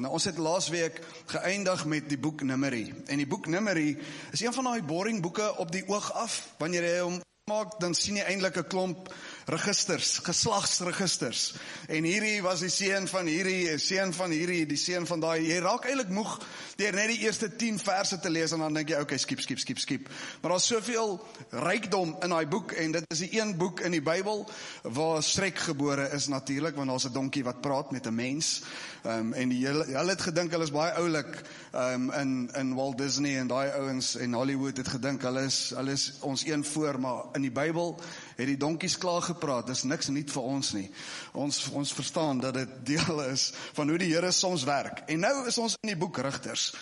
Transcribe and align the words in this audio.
Nou, 0.00 0.12
ons 0.16 0.24
het 0.24 0.38
laasweek 0.38 1.00
geëindig 1.26 1.84
met 1.84 2.08
die 2.08 2.18
boek 2.18 2.42
Numeri. 2.42 2.86
En 3.06 3.20
die 3.20 3.26
boek 3.28 3.46
Numeri 3.46 3.98
is 4.32 4.40
een 4.40 4.52
van 4.52 4.64
daai 4.64 4.82
boring 4.82 5.20
boeke 5.20 5.56
op 5.56 5.72
die 5.72 5.84
oog 5.88 6.12
af. 6.12 6.38
Wanneer 6.58 6.86
jy 6.86 7.00
hom 7.00 7.20
maak, 7.50 7.76
dan 7.80 7.94
sien 7.94 8.16
jy 8.16 8.24
eintlik 8.24 8.56
'n 8.56 8.66
klomp 8.66 9.14
registers, 9.46 10.18
geslagsregisters. 10.22 11.54
En 11.88 12.04
hierdie 12.04 12.42
was 12.42 12.60
die 12.60 12.70
seun 12.70 13.08
van 13.08 13.26
hierdie, 13.26 13.64
die 13.70 13.78
seun 13.78 14.12
van 14.14 14.30
hierdie, 14.30 14.66
die 14.66 14.78
seun 14.80 15.06
van 15.06 15.20
daai. 15.20 15.40
Jy 15.46 15.58
raak 15.64 15.88
eintlik 15.88 16.12
moeg 16.14 16.38
deur 16.76 16.96
net 16.96 17.12
die 17.12 17.22
eerste 17.26 17.48
10 17.56 17.78
verse 17.82 18.18
te 18.22 18.30
lees 18.30 18.52
en 18.54 18.64
dan 18.64 18.74
dink 18.74 18.92
jy, 18.92 19.00
okay, 19.02 19.18
skiep, 19.18 19.40
skiep, 19.40 19.58
skiep, 19.58 19.78
skiep. 19.82 20.08
Maar 20.40 20.56
daar's 20.56 20.66
soveel 20.66 21.18
rykdom 21.50 22.16
in 22.22 22.34
daai 22.34 22.46
boek 22.46 22.72
en 22.78 22.96
dit 22.98 23.06
is 23.14 23.24
die 23.26 23.32
een 23.38 23.56
boek 23.58 23.82
in 23.86 23.96
die 23.96 24.02
Bybel 24.04 24.46
waar 24.82 25.22
Shrek 25.22 25.58
gebore 25.68 26.08
is 26.16 26.28
natuurlik 26.32 26.76
want 26.76 26.90
daar's 26.90 27.06
'n 27.06 27.12
donkie 27.12 27.44
wat 27.44 27.60
praat 27.60 27.90
met 27.90 28.06
'n 28.06 28.14
mens. 28.14 28.62
Ehm 29.02 29.18
um, 29.18 29.32
en 29.32 29.48
die 29.48 29.66
hulle 29.66 29.84
hulle 29.84 30.10
het 30.10 30.22
gedink 30.22 30.50
hulle 30.50 30.64
is 30.64 30.70
baie 30.70 30.92
oulik 30.92 31.42
ehm 31.72 32.10
um, 32.10 32.12
in 32.20 32.50
in 32.54 32.74
Walt 32.74 32.98
Disney 32.98 33.38
en 33.38 33.46
daai 33.46 33.70
ouens 33.70 34.16
en 34.16 34.34
Hollywood 34.34 34.76
het 34.76 34.88
gedink 34.88 35.22
hulle 35.22 35.42
is 35.42 35.72
hulle 35.74 35.92
is 35.92 36.12
ons 36.20 36.46
een 36.46 36.64
voor, 36.64 37.00
maar 37.00 37.24
in 37.32 37.42
die 37.42 37.50
Bybel 37.50 38.00
het 38.36 38.46
die 38.46 38.56
donkies 38.56 38.98
klaar 38.98 39.22
gepraat. 39.22 39.66
Dis 39.66 39.82
niks 39.82 40.08
nuut 40.08 40.30
vir 40.30 40.42
ons 40.42 40.72
nie. 40.72 40.90
Ons 41.32 41.68
ons 41.72 41.92
verstaan 41.92 42.40
dat 42.40 42.54
dit 42.54 42.68
deel 42.94 43.22
is 43.28 43.52
van 43.72 43.88
hoe 43.88 43.98
die 43.98 44.12
Here 44.14 44.32
soms 44.32 44.64
werk. 44.64 45.04
En 45.06 45.20
nou 45.20 45.46
is 45.46 45.58
ons 45.58 45.76
in 45.82 45.94
die 45.94 45.98
boek 45.98 46.18
Rigters. 46.18 46.72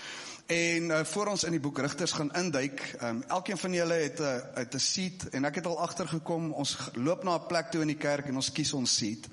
En 0.50 0.82
uh, 0.90 1.04
voor 1.04 1.26
ons 1.30 1.44
in 1.46 1.54
die 1.54 1.60
boek 1.62 1.78
Rigters 1.78 2.12
gaan 2.12 2.32
induik, 2.34 2.80
um, 3.02 3.22
elkeen 3.28 3.58
van 3.58 3.72
julle 3.72 3.94
het 3.94 4.18
'n 4.20 4.42
uit 4.54 4.74
'n 4.74 4.78
seat 4.78 5.28
en 5.30 5.44
ek 5.44 5.54
het 5.54 5.66
al 5.66 5.80
agtergekom, 5.80 6.52
ons 6.52 6.76
loop 6.94 7.22
na 7.24 7.34
'n 7.38 7.46
plek 7.46 7.70
toe 7.70 7.80
in 7.80 7.86
die 7.86 7.96
kerk 7.96 8.26
en 8.26 8.34
ons 8.34 8.52
kies 8.52 8.72
ons 8.72 8.96
seat. 8.96 9.28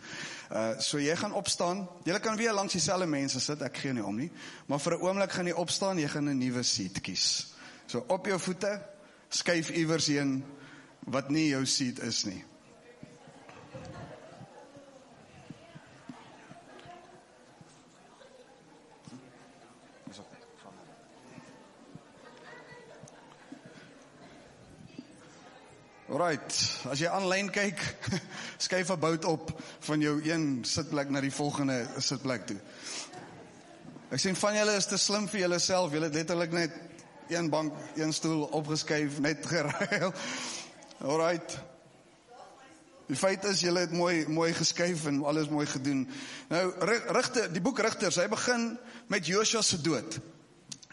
Uh 0.52 0.80
so 0.80 0.99
jy 0.99 1.16
gaan 1.16 1.34
opstaan. 1.34 1.89
Jy 2.03 2.20
kan 2.20 2.36
weer 2.36 2.53
langs 2.53 2.73
dieselfde 2.73 3.05
mense 3.05 3.39
sit, 3.39 3.61
ek 3.61 3.77
gee 3.77 3.94
nie 3.94 4.05
om 4.05 4.16
nie. 4.16 4.31
Maar 4.66 4.80
vir 4.80 4.94
'n 4.94 5.02
oomblik 5.02 5.31
gaan 5.31 5.45
jy 5.45 5.53
opstaan, 5.53 5.97
jy 5.97 6.08
gaan 6.08 6.30
'n 6.30 6.38
nuwe 6.38 6.63
seat 6.63 7.02
kies. 7.02 7.47
So 7.86 8.03
op 8.08 8.25
jou 8.25 8.39
voete, 8.39 8.81
skuif 9.30 9.70
iewers 9.70 10.08
heen 10.08 10.44
wat 11.08 11.30
nie 11.30 11.50
jou 11.50 11.63
seat 11.66 12.00
is 12.03 12.25
nie. 12.27 12.44
Right, 26.08 26.55
as 26.89 27.02
jy 27.03 27.09
aanlyn 27.11 27.49
kyk, 27.53 27.81
skuif 28.66 28.89
'n 28.89 28.99
bout 28.99 29.25
op 29.27 29.52
van 29.86 30.02
jou 30.02 30.16
een 30.23 30.64
sitplek 30.66 31.11
na 31.11 31.21
die 31.21 31.31
volgende 31.31 31.86
sitplek 31.99 32.47
toe. 32.47 32.58
Ek 34.09 34.19
sien 34.23 34.36
van 34.39 34.55
julle 34.55 34.77
is 34.80 34.88
te 34.88 34.97
slim 34.97 35.27
vir 35.27 35.44
julleself. 35.45 35.92
Julle 35.92 36.08
het 36.08 36.16
letterlik 36.16 36.52
net 36.55 36.71
een 37.27 37.49
bank, 37.52 37.75
een 37.95 38.14
stoel 38.14 38.47
opgeskuif, 38.55 39.19
net 39.19 39.45
geruil. 39.52 40.14
Alright. 40.98 41.59
Die 43.08 43.16
feit 43.16 43.44
is 43.45 43.62
julle 43.62 43.84
het 43.86 43.92
mooi 43.94 44.26
mooi 44.28 44.50
geskuif 44.58 45.06
en 45.06 45.20
alles 45.30 45.50
mooi 45.50 45.67
gedoen. 45.70 46.08
Nou 46.50 46.64
rigte 47.14 47.45
die 47.54 47.62
boek 47.62 47.80
Rigters, 47.86 48.17
hy 48.17 48.26
begin 48.31 48.72
met 49.08 49.30
Josua 49.30 49.62
se 49.62 49.78
dood. 49.81 50.17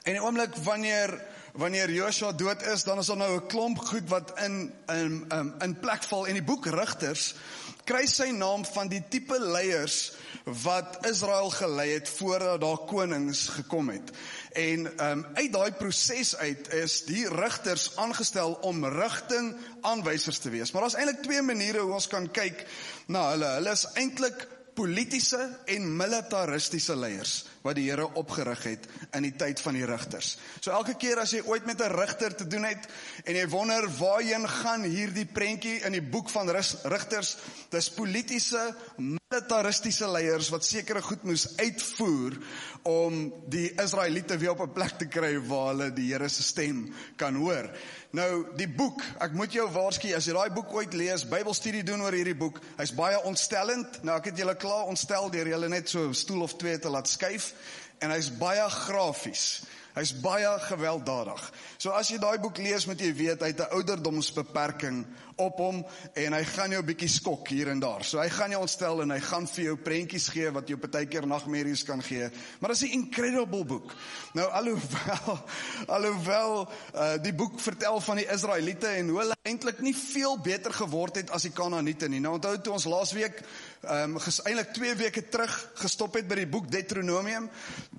En 0.05 0.13
die 0.13 0.21
oomblik 0.21 0.59
wanneer 0.67 1.17
wanneer 1.55 1.91
Joshua 1.91 2.33
dood 2.37 2.63
is, 2.67 2.85
dan 2.85 2.99
is 2.99 3.07
daar 3.07 3.17
nou 3.17 3.41
'n 3.41 3.47
klomp 3.47 3.79
goed 3.79 4.09
wat 4.09 4.35
in 4.45 4.75
in 4.93 5.25
in, 5.31 5.55
in 5.59 5.79
plek 5.81 6.05
val 6.05 6.27
en 6.27 6.35
die 6.35 6.45
boek 6.45 6.67
Rigters 6.67 7.35
kry 7.85 8.07
sy 8.09 8.31
naam 8.33 8.65
van 8.65 8.89
die 8.89 9.03
tipe 9.13 9.37
leiers 9.41 10.15
wat 10.65 10.99
Israel 11.09 11.51
gelei 11.53 11.91
het 11.95 12.09
voordat 12.09 12.61
daar 12.61 12.81
konings 12.89 13.47
gekom 13.59 13.89
het. 13.93 14.13
En 14.53 14.87
um 15.09 15.27
uit 15.35 15.53
daai 15.53 15.73
proses 15.73 16.37
uit 16.37 16.73
is 16.73 17.03
die 17.09 17.29
rigters 17.29 17.91
aangestel 17.97 18.57
om 18.63 18.85
rigting 18.85 19.55
aanwysers 19.81 20.39
te 20.39 20.53
wees. 20.53 20.73
Maar 20.73 20.87
daar's 20.87 20.99
eintlik 20.99 21.23
twee 21.23 21.43
maniere 21.43 21.85
hoe 21.85 21.97
ons 21.97 22.09
kan 22.09 22.31
kyk 22.31 22.67
na 23.07 23.31
hulle. 23.31 23.55
Hulle 23.59 23.77
is 23.77 23.87
eintlik 23.95 24.47
politieke 24.75 25.41
en 25.71 25.89
militaristiese 25.97 26.97
leiers 26.99 27.45
wat 27.65 27.79
die 27.79 27.87
Here 27.89 28.07
opgerig 28.21 28.63
het 28.69 28.87
in 29.17 29.25
die 29.25 29.33
tyd 29.39 29.61
van 29.65 29.77
die 29.79 29.87
rigters. 29.89 30.35
So 30.61 30.73
elke 30.75 30.97
keer 31.01 31.23
as 31.23 31.33
jy 31.33 31.41
ooit 31.47 31.67
met 31.67 31.81
'n 31.81 31.95
rigter 31.95 32.35
te 32.35 32.47
doen 32.47 32.65
het 32.65 32.89
en 33.25 33.35
jy 33.35 33.47
wonder 33.49 33.89
waarheen 33.99 34.49
gaan 34.49 34.83
hierdie 34.83 35.27
prentjie 35.27 35.81
in 35.85 35.93
die 35.93 36.03
boek 36.03 36.29
van 36.31 36.51
rigters, 36.51 37.37
dis 37.71 37.91
politieke 37.91 38.75
militaristiese 38.99 40.09
leiers 40.11 40.51
wat 40.51 40.65
sekere 40.65 41.03
goed 41.03 41.23
moes 41.23 41.57
uitvoer 41.57 42.39
om 42.83 43.33
die 43.49 43.73
Israeliete 43.81 44.39
weer 44.39 44.51
op 44.51 44.61
'n 44.61 44.73
plek 44.73 44.99
te 44.99 45.07
kry 45.07 45.39
waar 45.39 45.69
hulle 45.73 45.93
die 45.93 46.13
Here 46.13 46.29
se 46.29 46.43
stem 46.43 46.93
kan 47.17 47.35
hoor. 47.35 47.71
Nou 48.15 48.45
die 48.55 48.69
boek, 48.71 49.01
ek 49.25 49.33
moet 49.35 49.55
jou 49.57 49.65
waarsku 49.75 50.13
as 50.15 50.29
jy 50.29 50.35
daai 50.37 50.53
boek 50.55 50.71
ooit 50.77 50.93
lees, 50.95 51.25
Bybelstudie 51.27 51.83
doen 51.83 52.05
oor 52.05 52.15
hierdie 52.15 52.37
boek, 52.39 52.61
hy's 52.79 52.93
baie 52.95 53.19
ontstellend. 53.27 53.97
Nou 54.07 54.15
ek 54.21 54.29
het 54.31 54.39
julle 54.39 54.55
klaar 54.55 54.87
ontstel 54.93 55.33
deur 55.35 55.51
julle 55.51 55.71
net 55.73 55.91
so 55.91 56.07
'n 56.07 56.15
stoel 56.15 56.45
of 56.47 56.55
twee 56.55 56.79
te 56.79 56.89
laat 56.89 57.11
skuif 57.11 57.55
en 57.99 58.15
hy's 58.15 58.31
baie 58.31 58.69
grafies. 58.71 59.65
Hy's 59.95 60.13
baie 60.23 60.59
gewelddadig. 60.69 61.43
So 61.79 61.91
as 61.91 62.09
jy 62.11 62.19
daai 62.19 62.39
boek 62.39 62.59
lees, 62.59 62.87
moet 62.87 63.01
jy 63.01 63.13
weet 63.15 63.41
hy 63.43 63.51
het 63.51 63.61
'n 63.61 63.75
ouderdomsbeperking 63.75 65.07
op 65.37 65.59
hom 65.59 65.83
en 66.15 66.33
hy 66.33 66.45
gaan 66.45 66.71
jou 66.71 66.83
'n 66.83 66.87
bietjie 66.87 67.09
skok 67.09 67.49
hier 67.49 67.69
en 67.69 67.81
daar. 67.81 68.05
So 68.05 68.19
hy 68.19 68.29
gaan 68.29 68.51
jou 68.51 68.61
ontstel 68.61 69.03
en 69.03 69.11
hy 69.11 69.21
gaan 69.21 69.47
vir 69.47 69.65
jou 69.65 69.77
prentjies 69.77 70.29
gee 70.29 70.51
wat 70.51 70.69
jou 70.69 70.79
partykeer 70.79 71.27
nagmerries 71.27 71.85
kan 71.85 72.03
gee. 72.03 72.31
Maar 72.61 72.71
dit 72.71 72.83
is 72.83 72.89
'n 72.89 72.93
incredible 72.93 73.65
boek. 73.65 73.95
Nou 74.33 74.51
alhoewel 74.51 75.45
alhoewel 75.97 76.69
uh, 76.95 77.13
die 77.23 77.35
boek 77.35 77.61
vertel 77.61 78.01
van 78.01 78.17
die 78.17 78.29
Israeliete 78.31 78.87
en 78.87 79.09
hoe 79.09 79.19
hulle 79.19 79.37
eintlik 79.43 79.81
nie 79.81 79.97
veel 79.97 80.39
beter 80.41 80.73
geword 80.73 81.17
het 81.17 81.31
as 81.31 81.43
die 81.43 81.53
Kanaaniete 81.53 82.09
nie. 82.09 82.21
Nou 82.21 82.35
onthou 82.35 82.61
toe 82.61 82.73
ons 82.73 82.85
laasweek 82.85 83.43
ehm 83.85 84.17
um, 84.17 84.21
eintlik 84.45 84.73
2 84.73 84.95
weke 84.95 85.29
terug 85.29 85.53
gestop 85.75 86.15
het 86.15 86.29
by 86.29 86.35
die 86.35 86.49
boek 86.49 86.71
Deuteronomium, 86.73 87.51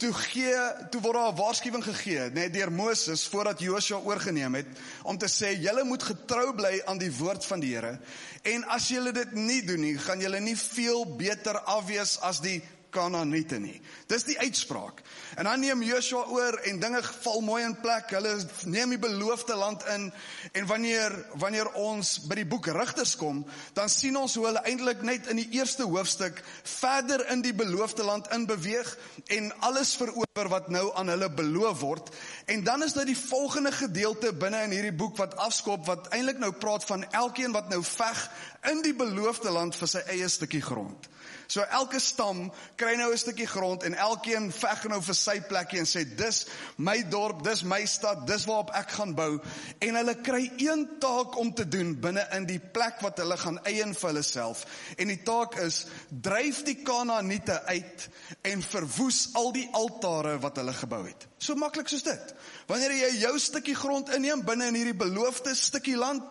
toe 0.02 0.14
gee 0.14 0.54
toe 0.90 1.02
word 1.02 1.20
daar 1.20 1.32
'n 1.32 1.36
waarskuwing 1.36 1.84
gegee 1.84 2.30
net 2.34 2.54
deur 2.54 2.72
Moses 2.72 3.28
voordat 3.28 3.60
Joshua 3.60 3.98
oorgeneem 3.98 4.56
het 4.56 4.68
om 5.04 5.18
te 5.18 5.30
sê 5.30 5.54
julle 5.62 5.84
moet 5.84 6.04
getrou 6.04 6.54
bly 6.56 6.82
aan 6.86 6.98
die 6.98 7.12
woord 7.12 7.25
van 7.48 7.60
die 7.64 7.74
Here. 7.76 7.98
En 8.44 8.64
as 8.76 8.88
julle 8.94 9.12
dit 9.16 9.34
nie 9.38 9.62
doen 9.66 9.82
nie, 9.82 9.98
gaan 9.98 10.22
julle 10.22 10.40
nie 10.40 10.58
veel 10.60 11.06
beter 11.18 11.60
afwees 11.66 12.18
as 12.22 12.42
die 12.46 12.60
Kanaaniete 12.96 13.60
nie. 13.60 13.76
Dis 14.08 14.24
die 14.28 14.38
uitspraak. 14.40 15.02
En 15.36 15.48
dan 15.50 15.60
neem 15.60 15.84
Joshua 15.84 16.24
oor 16.32 16.58
en 16.70 16.80
dinge 16.80 17.02
val 17.04 17.42
mooi 17.44 17.62
in 17.66 17.76
plek. 17.82 18.14
Hulle 18.16 18.36
neem 18.72 18.96
die 18.96 19.02
beloofde 19.02 19.56
land 19.60 19.84
in 19.92 20.08
en 20.54 20.68
wanneer 20.70 21.16
wanneer 21.42 21.70
ons 21.80 22.16
by 22.30 22.40
die 22.40 22.48
boek 22.48 22.70
Rigters 22.76 23.16
kom, 23.20 23.44
dan 23.76 23.92
sien 23.92 24.16
ons 24.20 24.36
hoe 24.38 24.46
hulle 24.48 24.64
eintlik 24.68 25.04
net 25.06 25.28
in 25.32 25.42
die 25.42 25.48
eerste 25.58 25.88
hoofstuk 25.90 26.42
verder 26.64 27.26
in 27.34 27.44
die 27.46 27.54
beloofde 27.56 28.06
land 28.08 28.30
inbeweeg 28.36 28.92
en 29.36 29.52
alles 29.68 29.96
verower 30.00 30.52
wat 30.52 30.70
nou 30.74 30.86
aan 30.96 31.12
hulle 31.12 31.30
beloof 31.30 31.80
word. 31.82 32.12
En 32.52 32.64
dan 32.64 32.84
is 32.84 32.96
daar 32.96 33.10
die 33.10 33.18
volgende 33.18 33.72
gedeelte 33.76 34.34
binne 34.34 34.64
in 34.68 34.76
hierdie 34.78 34.96
boek 34.96 35.18
wat 35.20 35.36
afskop 35.42 35.86
wat 35.90 36.12
eintlik 36.16 36.40
nou 36.42 36.54
praat 36.54 36.86
van 36.88 37.04
elkeen 37.12 37.56
wat 37.56 37.70
nou 37.74 37.82
veg 37.84 38.24
in 38.72 38.82
die 38.86 38.96
beloofde 38.96 39.52
land 39.52 39.76
vir 39.76 39.92
sy 39.92 40.06
eie 40.16 40.30
stukkie 40.32 40.64
grond. 40.64 41.10
So 41.48 41.62
elke 41.62 42.00
stam 42.00 42.52
kry 42.76 42.96
nou 42.96 43.12
'n 43.12 43.18
stukkie 43.18 43.48
grond 43.48 43.84
en 43.84 43.94
elkeen 43.94 44.52
veg 44.52 44.84
nou 44.90 45.02
vir 45.02 45.16
sy 45.16 45.40
plekkie 45.42 45.80
en 45.80 45.86
sê 45.86 46.04
dis 46.16 46.46
my 46.78 47.04
dorp, 47.10 47.44
dis 47.44 47.64
my 47.64 47.86
stad, 47.86 48.28
dis 48.28 48.46
waarop 48.46 48.72
ek 48.74 48.90
gaan 48.92 49.16
bou 49.16 49.40
en 49.80 49.96
hulle 49.96 50.16
kry 50.22 50.52
een 50.58 50.88
taak 51.00 51.38
om 51.38 51.54
te 51.54 51.68
doen 51.68 51.96
binne 52.00 52.28
in 52.32 52.46
die 52.46 52.60
plek 52.60 53.02
wat 53.02 53.18
hulle 53.18 53.38
gaan 53.38 53.60
eien 53.66 53.94
vir 53.94 54.10
hulle 54.10 54.24
self. 54.24 54.66
En 54.98 55.08
die 55.08 55.24
taak 55.24 55.56
is 55.56 55.86
dryf 56.10 56.64
die 56.64 56.82
Kanaaniete 56.84 57.62
uit 57.66 58.10
en 58.42 58.62
verwoes 58.62 59.30
al 59.34 59.52
die 59.52 59.70
altare 59.74 60.40
wat 60.40 60.58
hulle 60.58 60.74
gebou 60.74 61.06
het. 61.06 61.28
So 61.38 61.56
maklik 61.56 61.88
soos 61.88 62.04
dit. 62.04 62.36
Wanneer 62.68 62.92
jy 62.92 63.12
jou 63.22 63.40
stukkie 63.40 63.76
grond 63.76 64.10
inneem 64.16 64.42
binne 64.46 64.68
in 64.72 64.78
hierdie 64.80 64.98
beloofde 64.98 65.56
stukkie 65.56 65.98
land, 65.98 66.24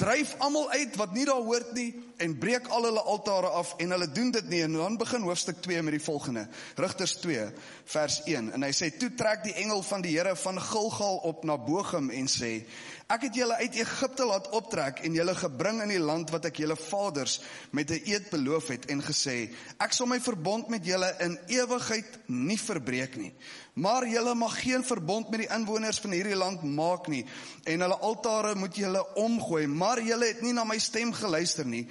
dryf 0.00 0.34
almal 0.42 0.70
uit 0.70 0.96
wat 0.98 1.12
nie 1.14 1.26
daar 1.28 1.42
hoort 1.46 1.72
nie 1.76 1.92
en 2.16 2.38
breek 2.38 2.68
al 2.68 2.84
hulle 2.88 3.02
altare 3.02 3.48
af 3.48 3.74
en 3.78 3.90
hulle 3.90 4.10
doen 4.12 4.30
dit 4.30 4.48
nie. 4.48 4.62
En 4.62 4.72
dan 4.72 4.96
begin 4.96 5.22
hoofstuk 5.22 5.62
2 5.62 5.82
met 5.82 5.96
die 5.96 6.02
volgende. 6.02 6.48
Rigters 6.74 7.16
2 7.22 7.46
vers 7.84 8.22
1 8.24 8.52
en 8.52 8.62
hy 8.62 8.72
sê 8.72 8.90
toe 8.98 9.10
trek 9.14 9.44
die 9.44 9.56
engel 9.64 9.82
van 9.82 10.02
die 10.04 10.16
Here 10.16 10.36
van 10.36 10.60
Gilgal 10.60 11.16
op 11.16 11.44
na 11.44 11.56
Bochum 11.56 12.10
en 12.10 12.30
sê 12.30 12.64
Ek 13.12 13.26
het 13.26 13.34
julle 13.36 13.58
uit 13.60 13.74
Egipte 13.76 14.24
laat 14.24 14.46
optrek 14.56 15.02
en 15.04 15.12
julle 15.12 15.34
gebring 15.36 15.82
in 15.84 15.90
die 15.92 16.00
land 16.00 16.30
wat 16.32 16.46
ek 16.48 16.62
julle 16.62 16.76
vaders 16.80 17.34
met 17.76 17.90
'n 17.92 18.00
eed 18.08 18.30
beloof 18.30 18.68
het 18.72 18.86
en 18.88 19.02
gesê 19.04 19.52
ek 19.78 19.92
sal 19.92 20.06
my 20.06 20.18
verbond 20.20 20.68
met 20.68 20.86
julle 20.86 21.14
in 21.20 21.38
ewigheid 21.48 22.18
nie 22.26 22.58
verbreek 22.58 23.16
nie. 23.16 23.34
Maar 23.74 24.08
julle 24.08 24.34
mag 24.34 24.62
geen 24.62 24.84
verbond 24.84 25.30
met 25.30 25.40
die 25.40 25.54
inwoners 25.54 26.00
van 26.00 26.10
hierdie 26.10 26.36
land 26.36 26.62
maak 26.62 27.08
nie 27.08 27.26
en 27.64 27.80
hulle 27.80 27.98
altare 27.98 28.54
moet 28.54 28.76
julle 28.76 29.14
omgooi. 29.14 29.66
Maar 29.66 30.00
julle 30.00 30.26
het 30.26 30.40
nie 30.42 30.52
na 30.52 30.64
my 30.64 30.78
stem 30.78 31.12
geluister 31.12 31.66
nie 31.66 31.88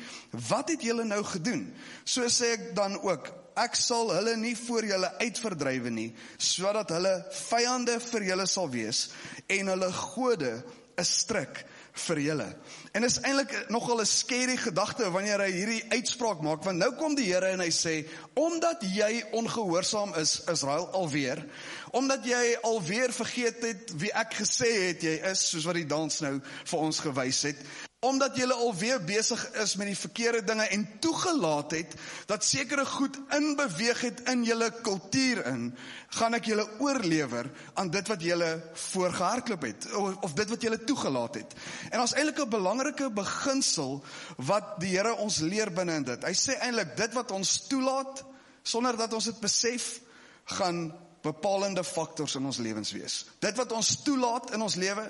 wat 0.50 0.70
het 0.70 0.82
julle 0.82 1.06
nou 1.06 1.24
gedoen 1.24 1.68
so 2.04 2.28
sê 2.30 2.54
ek 2.58 2.76
dan 2.76 3.00
ook 3.02 3.32
ek 3.60 3.76
sal 3.78 4.12
hulle 4.14 4.36
nie 4.40 4.56
voor 4.58 4.86
julle 4.88 5.10
uitverdrywe 5.22 5.92
nie, 5.94 6.10
sodat 6.42 6.94
hulle 6.94 7.14
vyande 7.50 8.00
vir 8.08 8.30
julle 8.32 8.48
sal 8.50 8.72
wees 8.74 9.08
en 9.52 9.70
hulle 9.74 9.92
gode 9.94 10.64
'n 10.98 11.06
stryk 11.06 11.66
vir 11.94 12.20
julle. 12.20 12.48
En 12.94 13.04
is 13.04 13.20
eintlik 13.22 13.70
nogal 13.70 14.02
'n 14.02 14.06
skerry 14.06 14.58
gedagte 14.58 15.12
wanneer 15.12 15.40
hy 15.40 15.52
hierdie 15.52 15.86
uitspraak 15.90 16.42
maak 16.42 16.64
want 16.64 16.78
nou 16.78 16.92
kom 16.96 17.16
die 17.16 17.34
Here 17.34 17.50
en 17.50 17.60
hy 17.60 17.70
sê 17.70 18.08
omdat 18.34 18.82
jy 18.82 19.24
ongehoorsaam 19.32 20.14
is 20.16 20.42
Israel 20.48 20.90
alweer 20.94 21.46
omdat 21.92 22.26
jy 22.26 22.58
alweer 22.64 23.14
vergeet 23.14 23.62
het 23.62 23.92
wie 23.96 24.12
ek 24.14 24.34
gesê 24.34 24.90
het 24.90 25.02
jy 25.02 25.22
is 25.32 25.50
soos 25.50 25.66
wat 25.66 25.76
die 25.76 25.86
dans 25.86 26.22
nou 26.22 26.42
vir 26.66 26.80
ons 26.80 27.00
gewys 27.00 27.42
het 27.42 27.58
omdat 28.04 28.36
julle 28.38 28.54
alweer 28.54 29.00
besig 29.04 29.42
is 29.64 29.76
met 29.80 29.88
die 29.88 29.98
verkeerde 29.98 30.44
dinge 30.44 30.66
en 30.76 30.84
toegelaat 31.04 31.76
het 31.78 31.96
dat 32.30 32.46
sekere 32.46 32.86
goed 32.86 33.18
inbeweeg 33.36 34.02
het 34.02 34.24
in 34.34 34.44
julle 34.44 34.70
kultuur 34.84 35.44
in, 35.50 35.70
gaan 36.18 36.38
ek 36.38 36.50
julle 36.52 36.66
oorlewer 36.84 37.50
aan 37.80 37.92
dit 37.94 38.12
wat 38.12 38.26
julle 38.26 38.50
voorgehardloop 38.90 39.66
het 39.70 39.88
of, 39.96 40.18
of 40.30 40.36
dit 40.38 40.54
wat 40.56 40.68
julle 40.68 40.82
toegelaat 40.84 41.40
het. 41.42 41.56
En 41.92 42.04
ons 42.04 42.16
eintlik 42.16 42.44
'n 42.44 42.50
belangrike 42.50 43.10
beginsel 43.10 44.04
wat 44.38 44.80
die 44.80 44.92
Here 44.94 45.16
ons 45.16 45.40
leer 45.40 45.72
binne 45.74 45.96
in 45.96 46.04
dit. 46.04 46.24
Hy 46.24 46.36
sê 46.38 46.60
eintlik 46.60 46.96
dit 46.98 47.14
wat 47.14 47.32
ons 47.32 47.68
toelaat 47.68 48.24
sonder 48.64 48.98
dat 48.98 49.14
ons 49.14 49.26
dit 49.26 49.40
besef, 49.40 50.00
gaan 50.46 50.92
bepalende 51.24 51.84
faktors 51.84 52.36
in 52.36 52.46
ons 52.46 52.60
lewens 52.60 52.92
wees. 52.92 53.26
Dit 53.40 53.56
wat 53.58 53.72
ons 53.72 53.96
toelaat 54.04 54.52
in 54.56 54.62
ons 54.62 54.76
lewe, 54.76 55.06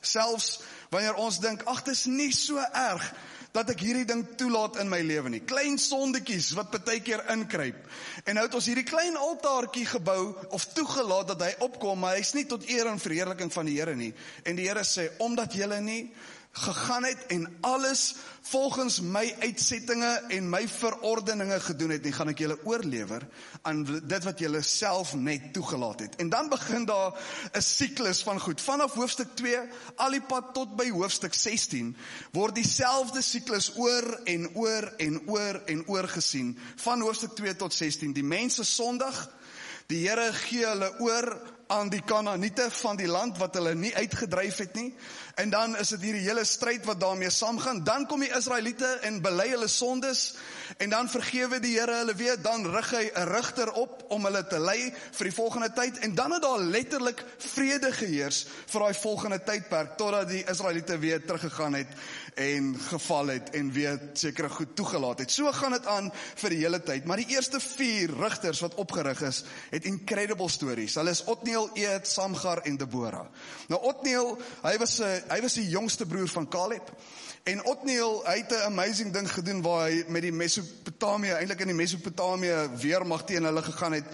selfs 0.00 0.60
wanneer 0.90 1.18
ons 1.20 1.40
dink 1.42 1.64
ag 1.66 1.82
dit 1.84 1.94
is 1.94 2.06
nie 2.06 2.32
so 2.34 2.62
erg 2.72 3.06
dat 3.56 3.70
ek 3.72 3.80
hierdie 3.80 4.04
ding 4.08 4.22
toelaat 4.36 4.76
in 4.82 4.90
my 4.92 5.00
lewe 5.00 5.30
nie. 5.32 5.40
Klein 5.48 5.78
sondetjies 5.80 6.50
wat 6.58 6.74
baie 6.76 7.00
keer 7.04 7.22
inkruip. 7.32 7.78
En 8.28 8.36
nou 8.36 8.44
het 8.44 8.56
ons 8.58 8.68
hierdie 8.68 8.84
klein 8.84 9.16
altaartjie 9.16 9.86
gebou 9.88 10.34
of 10.52 10.66
toegelaat 10.76 11.32
dat 11.32 11.44
hy 11.46 11.52
opkom, 11.64 12.02
maar 12.02 12.18
hy's 12.18 12.34
nie 12.36 12.44
tot 12.50 12.66
eer 12.68 12.90
en 12.90 13.00
verheerliking 13.00 13.52
van 13.54 13.68
die 13.68 13.78
Here 13.78 13.96
nie. 13.96 14.12
En 14.44 14.58
die 14.58 14.68
Here 14.68 14.84
sê 14.84 15.08
omdat 15.24 15.56
jy 15.56 15.80
nie 15.80 16.02
gegaan 16.56 17.04
het 17.04 17.26
en 17.26 17.56
alles 17.60 18.14
volgens 18.40 19.00
my 19.00 19.34
uitsettinge 19.40 20.22
en 20.28 20.48
my 20.48 20.68
verordeninge 20.68 21.60
gedoen 21.60 21.90
het, 21.90 22.04
nie 22.06 22.12
gaan 22.14 22.30
ek 22.32 22.40
julle 22.40 22.56
oorlewer 22.64 23.26
aan 23.66 23.82
dit 23.84 24.24
wat 24.24 24.40
julle 24.40 24.62
self 24.64 25.12
net 25.18 25.50
toegelaat 25.52 26.04
het. 26.06 26.16
En 26.22 26.30
dan 26.32 26.48
begin 26.48 26.86
daar 26.88 27.12
'n 27.52 27.60
siklus 27.60 28.22
van 28.22 28.40
goed. 28.40 28.60
Vanaf 28.60 28.94
hoofstuk 28.94 29.34
2 29.34 29.58
al 29.96 30.10
die 30.10 30.22
pad 30.22 30.54
tot 30.54 30.76
by 30.76 30.90
hoofstuk 30.90 31.34
16 31.34 31.96
word 32.32 32.54
dieselfde 32.54 33.22
siklus 33.22 33.72
oor 33.76 34.20
en 34.24 34.54
oor 34.54 34.92
en 34.96 35.20
oor 35.28 35.62
en 35.66 35.88
oor 35.88 36.08
gesien 36.08 36.58
van 36.76 37.00
hoofstuk 37.00 37.34
2 37.34 37.56
tot 37.56 37.74
16. 37.74 38.12
Die 38.12 38.24
mense 38.24 38.64
sondig, 38.64 39.28
die 39.86 40.08
Here 40.08 40.32
gee 40.32 40.66
hulle 40.66 40.98
oor 40.98 41.54
aan 41.66 41.88
die 41.90 42.02
Kanaaniete 42.02 42.70
van 42.70 42.96
die 42.96 43.08
land 43.10 43.38
wat 43.38 43.54
hulle 43.58 43.74
nie 43.74 43.94
uitgedryf 43.96 44.56
het 44.56 44.74
nie. 44.74 44.94
En 45.36 45.50
dan 45.50 45.76
is 45.76 45.88
dit 45.92 46.00
hierdie 46.00 46.24
hele 46.24 46.44
stryd 46.48 46.86
wat 46.88 47.00
daarmee 47.00 47.30
saamgaan. 47.30 47.82
Dan 47.84 48.06
kom 48.08 48.22
die 48.24 48.32
Israeliete 48.32 48.88
en 49.04 49.18
bely 49.20 49.50
hulle 49.50 49.68
sondes 49.68 50.30
en 50.80 50.90
dan 50.90 51.10
vergewe 51.12 51.58
die 51.60 51.74
Here 51.76 51.98
hulle 52.00 52.14
weer, 52.16 52.38
dan 52.42 52.64
rig 52.72 52.88
hy 52.90 53.10
'n 53.12 53.28
rigter 53.28 53.72
op 53.72 54.06
om 54.08 54.24
hulle 54.24 54.46
te 54.46 54.58
lei 54.58 54.94
vir 55.12 55.28
die 55.28 55.34
volgende 55.36 55.68
tyd 55.76 55.98
en 55.98 56.14
dan 56.14 56.32
het 56.32 56.42
daar 56.42 56.60
letterlik 56.60 57.24
vrede 57.38 57.92
geheers 57.92 58.46
vir 58.66 58.80
daai 58.80 58.94
volgende 58.94 59.38
tydperk 59.44 59.96
totdat 59.96 60.28
die 60.28 60.44
Israeliete 60.48 60.98
weer 60.98 61.20
teruggegaan 61.24 61.74
het 61.74 61.92
en 62.34 62.80
geval 62.88 63.26
het 63.26 63.50
en 63.50 63.72
weer 63.72 64.00
sekere 64.12 64.48
goed 64.48 64.76
toegelaat 64.76 65.18
het. 65.18 65.30
So 65.30 65.52
gaan 65.52 65.72
dit 65.72 65.86
aan 65.86 66.10
vir 66.34 66.50
die 66.50 66.58
hele 66.58 66.82
tyd. 66.82 67.04
Maar 67.04 67.16
die 67.16 67.32
eerste 67.36 67.60
4 67.60 68.10
rigters 68.18 68.60
wat 68.60 68.74
opgerig 68.74 69.22
is, 69.22 69.44
het 69.70 69.84
incredible 69.84 70.48
stories. 70.48 70.94
Hulle 70.94 71.10
is 71.10 71.24
Otniel, 71.24 71.70
Eet, 71.74 72.08
Samgar 72.08 72.58
en 72.64 72.76
Debora. 72.76 73.24
Nou 73.68 73.80
Otniel, 73.82 74.38
hy 74.62 74.76
was 74.78 75.00
'n 75.00 75.25
hy 75.28 75.40
was 75.40 75.56
die 75.58 75.68
jongste 75.68 76.06
broer 76.06 76.28
van 76.28 76.48
Caleb. 76.48 76.90
En 77.46 77.64
Otniel, 77.64 78.22
hy 78.26 78.36
het 78.36 78.50
'n 78.50 78.66
amazing 78.66 79.12
ding 79.12 79.32
gedoen 79.32 79.62
waar 79.62 79.88
hy 79.88 80.04
met 80.08 80.22
die 80.22 80.32
Mesopotamië, 80.32 81.30
eintlik 81.30 81.60
in 81.60 81.66
die 81.66 81.76
Mesopotamië 81.76 82.68
weermag 82.76 83.24
teen 83.24 83.44
hulle 83.44 83.62
gegaan 83.62 83.92
het 83.92 84.04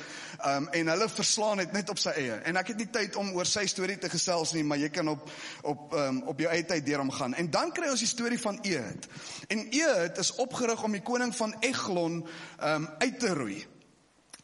um, 0.47 0.69
en 0.69 0.87
hulle 0.87 1.09
verslaan 1.09 1.59
het 1.59 1.73
net 1.73 1.89
op 1.89 1.99
sy 1.99 2.11
eie. 2.11 2.33
En 2.33 2.57
ek 2.57 2.67
het 2.67 2.77
nie 2.77 2.91
tyd 2.91 3.17
om 3.17 3.33
oor 3.33 3.47
sy 3.47 3.67
storie 3.67 3.99
te 3.99 4.11
gesels 4.11 4.53
nie, 4.53 4.65
maar 4.65 4.79
jy 4.79 4.89
kan 4.89 5.09
op 5.09 5.31
op 5.63 5.93
um, 5.93 6.23
op 6.23 6.39
jou 6.39 6.51
eie 6.51 6.65
tyd 6.65 6.87
deur 6.87 6.99
hom 6.99 7.11
gaan. 7.11 7.35
En 7.35 7.51
dan 7.51 7.73
kry 7.73 7.89
ons 7.89 8.05
die 8.05 8.11
storie 8.11 8.41
van 8.41 8.59
Ehud. 8.63 9.09
En 9.49 9.71
Ehud 9.71 10.19
is 10.19 10.35
opgerig 10.35 10.83
om 10.83 10.93
die 10.93 11.03
koning 11.03 11.37
van 11.37 11.57
Eglon 11.61 12.27
um, 12.65 12.89
uit 12.99 13.19
te 13.19 13.35
roei. 13.35 13.67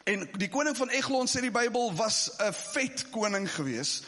En 0.03 0.29
die 0.37 0.49
koning 0.49 0.77
van 0.77 0.89
Eglon 0.89 1.27
sê 1.29 1.41
die 1.45 1.53
Bybel 1.53 1.93
was 1.95 2.31
'n 2.39 2.53
vet 2.53 3.09
koning 3.09 3.45
gewees 3.53 4.01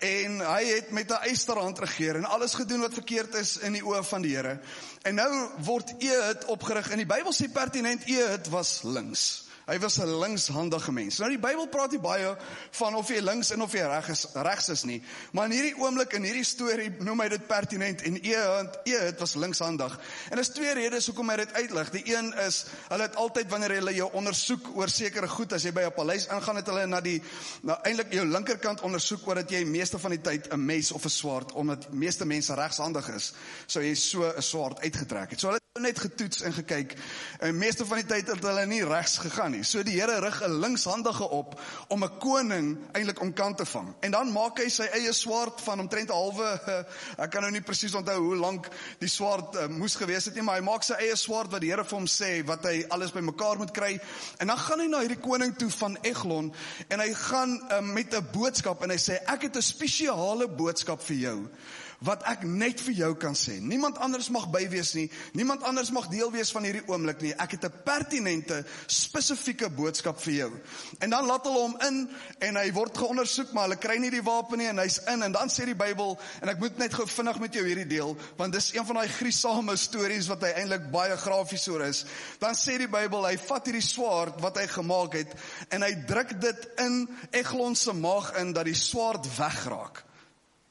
en 0.00 0.40
hy 0.40 0.64
het 0.64 0.90
met 0.90 1.10
'n 1.10 1.28
eysterhand 1.28 1.78
regeer 1.78 2.16
en 2.16 2.24
alles 2.24 2.54
gedoen 2.54 2.80
wat 2.80 2.94
verkeerd 2.94 3.34
is 3.34 3.56
in 3.56 3.72
die 3.72 3.84
oë 3.84 4.04
van 4.04 4.22
die 4.22 4.36
Here. 4.36 4.60
En 5.02 5.14
nou 5.14 5.48
word 5.58 5.94
Ehud 5.98 6.44
opgerig 6.44 6.90
en 6.90 6.96
die 6.96 7.06
Bybel 7.06 7.32
sê 7.32 7.52
pertinent 7.52 8.04
Ehud 8.04 8.48
was 8.48 8.80
links. 8.82 9.49
Hy 9.70 9.78
was 9.78 10.00
'n 10.02 10.18
linkshandige 10.18 10.92
mens. 10.92 11.18
Nou 11.18 11.28
die 11.30 11.38
Bybel 11.38 11.68
praat 11.68 11.92
nie 11.94 12.00
baie 12.02 12.36
van 12.70 12.94
of 12.94 13.08
jy 13.08 13.20
links 13.20 13.50
en 13.54 13.62
of 13.62 13.72
jy 13.72 13.84
reg 13.86 14.08
is, 14.08 14.26
regs 14.34 14.68
is 14.68 14.82
nie, 14.82 15.02
maar 15.32 15.44
in 15.46 15.52
hierdie 15.52 15.76
oomblik 15.78 16.12
in 16.12 16.24
hierdie 16.26 16.44
storie 16.44 16.90
noem 16.98 17.20
hy 17.20 17.28
dit 17.28 17.46
pertinent 17.46 18.02
en 18.02 18.18
Ehud, 18.20 18.78
Ehud 18.84 19.20
was 19.20 19.34
linkshandig. 19.34 19.94
En 20.30 20.36
daar's 20.36 20.50
twee 20.50 20.74
redes 20.74 21.06
hoekom 21.06 21.30
hy 21.30 21.36
dit 21.36 21.52
uitlig. 21.52 21.90
Die 21.90 22.16
een 22.16 22.32
is 22.46 22.64
hulle 22.88 23.02
het 23.02 23.14
altyd 23.14 23.50
wanneer 23.50 23.76
hulle 23.78 23.94
jou 23.94 24.10
ondersoek 24.12 24.72
oor 24.74 24.88
sekere 24.88 25.28
goed 25.28 25.52
as 25.52 25.62
jy 25.62 25.72
by 25.72 25.86
'n 25.86 25.94
paleis 25.94 26.26
ingaan 26.26 26.56
het 26.56 26.66
hulle 26.66 26.86
na 26.86 27.00
die 27.00 27.22
na 27.62 27.78
eintlik 27.84 28.12
jou 28.12 28.26
linkerkant 28.26 28.80
ondersoek 28.80 29.26
oor 29.26 29.34
dat 29.34 29.50
jy 29.50 29.64
meeste 29.64 29.98
van 29.98 30.10
die 30.10 30.20
tyd 30.20 30.52
'n 30.52 30.66
mes 30.66 30.92
of 30.92 31.04
'n 31.04 31.08
swaard 31.08 31.52
omdat 31.52 31.92
meeste 31.92 32.24
mense 32.24 32.54
regshandig 32.54 33.08
is, 33.08 33.32
sou 33.66 33.84
jy 33.84 33.94
so 33.94 34.32
'n 34.36 34.42
swaard 34.42 34.80
uitgetrek 34.80 35.30
het. 35.30 35.40
So 35.40 35.46
hulle 35.46 35.60
net 35.80 35.98
getoets 35.98 36.42
en 36.46 36.52
gekyk 36.52 36.94
en 37.40 37.58
meeste 37.58 37.86
van 37.86 38.00
die 38.00 38.06
tyd 38.06 38.28
het 38.28 38.44
hulle 38.44 38.66
nie 38.66 38.82
regs 38.84 39.18
gegaan 39.22 39.54
nie. 39.56 39.62
So 39.64 39.82
die 39.86 39.96
Here 40.00 40.20
rig 40.20 40.40
'n 40.42 40.60
linkshandige 40.60 41.28
op 41.28 41.60
om 41.88 42.04
'n 42.04 42.18
koning 42.18 42.78
eintlik 42.92 43.20
omkant 43.20 43.56
te 43.56 43.66
vang. 43.66 43.94
En 44.00 44.10
dan 44.10 44.32
maak 44.32 44.58
hy 44.58 44.68
sy 44.68 44.88
eie 44.92 45.12
swaard 45.12 45.60
van 45.60 45.80
omtrent 45.80 46.10
'n 46.10 46.12
halwe 46.12 46.84
ek 47.24 47.30
kan 47.30 47.42
nou 47.42 47.50
nie 47.50 47.62
presies 47.62 47.94
onthou 47.94 48.18
hoe 48.18 48.36
lank 48.36 48.68
die 48.98 49.08
swaard 49.08 49.56
uh, 49.56 49.66
moes 49.66 49.96
gewees 49.96 50.24
het 50.24 50.34
nie, 50.34 50.42
maar 50.42 50.56
hy 50.56 50.64
maak 50.64 50.82
sy 50.82 50.94
eie 50.94 51.16
swaard 51.16 51.50
wat 51.50 51.60
die 51.60 51.70
Here 51.70 51.84
vir 51.84 51.98
hom 51.98 52.06
sê 52.06 52.44
wat 52.46 52.64
hy 52.64 52.84
alles 52.88 53.12
bymekaar 53.12 53.58
moet 53.58 53.70
kry. 53.70 54.00
En 54.38 54.46
dan 54.46 54.58
gaan 54.58 54.80
hy 54.80 54.86
na 54.86 55.00
hierdie 55.00 55.20
koning 55.20 55.56
toe 55.56 55.70
van 55.70 55.98
Eglon 56.02 56.54
en 56.88 57.00
hy 57.00 57.14
gaan 57.14 57.60
uh, 57.70 57.80
met 57.80 58.14
'n 58.14 58.26
boodskap 58.32 58.82
en 58.82 58.90
hy 58.90 58.98
sê 58.98 59.20
ek 59.26 59.42
het 59.42 59.56
'n 59.56 59.62
spesiale 59.62 60.48
boodskap 60.48 61.02
vir 61.02 61.16
jou 61.16 61.38
wat 62.06 62.24
ek 62.28 62.44
net 62.48 62.80
vir 62.80 62.94
jou 62.96 63.10
kan 63.20 63.36
sê. 63.36 63.58
Niemand 63.60 63.98
anders 64.00 64.30
mag 64.32 64.46
by 64.52 64.62
wees 64.72 64.94
nie. 64.96 65.06
Niemand 65.36 65.64
anders 65.68 65.90
mag 65.92 66.08
deel 66.12 66.30
wees 66.32 66.52
van 66.54 66.64
hierdie 66.64 66.84
oomblik 66.88 67.20
nie. 67.20 67.32
Ek 67.36 67.56
het 67.56 67.64
'n 67.64 67.82
pertinente, 67.84 68.64
spesifieke 68.86 69.68
boodskap 69.68 70.20
vir 70.20 70.32
jou. 70.32 70.50
En 71.00 71.10
dan 71.10 71.26
laat 71.26 71.44
hulle 71.44 71.58
hom 71.58 71.76
in 71.86 72.08
en 72.40 72.56
hy 72.56 72.72
word 72.72 72.96
geondersoek, 72.96 73.52
maar 73.52 73.68
hulle 73.68 73.76
kry 73.76 73.98
nie 73.98 74.10
die 74.10 74.22
wapen 74.22 74.58
nie 74.58 74.68
en 74.68 74.78
hy's 74.78 74.98
in 75.06 75.22
en 75.22 75.32
dan 75.32 75.48
sê 75.48 75.64
die 75.64 75.74
Bybel 75.74 76.18
en 76.42 76.48
ek 76.48 76.58
moet 76.58 76.78
net 76.78 76.94
gou 76.94 77.06
vinnig 77.06 77.38
met 77.38 77.54
jou 77.54 77.64
hierdie 77.64 77.88
deel 77.88 78.16
want 78.36 78.52
dis 78.52 78.74
een 78.74 78.86
van 78.86 78.96
daai 78.96 79.08
griesame 79.08 79.76
stories 79.76 80.28
wat 80.28 80.42
hy 80.42 80.52
eintlik 80.56 80.90
baie 80.90 81.16
grafies 81.16 81.68
oor 81.68 81.82
is. 81.82 82.04
Dan 82.38 82.54
sê 82.54 82.78
die 82.78 82.88
Bybel 82.88 83.26
hy 83.26 83.36
vat 83.36 83.64
hierdie 83.64 83.84
swaard 83.84 84.40
wat 84.40 84.56
hy 84.56 84.66
gemaak 84.66 85.12
het 85.12 85.34
en 85.70 85.82
hy 85.82 85.94
druk 86.06 86.40
dit 86.40 86.68
in 86.78 87.08
Eglon 87.30 87.76
se 87.76 87.92
maag 87.92 88.32
in 88.40 88.52
dat 88.52 88.64
die 88.64 88.74
swaard 88.74 89.26
wegraak. 89.36 90.09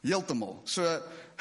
Heeltemal. 0.05 0.61
So 0.69 0.85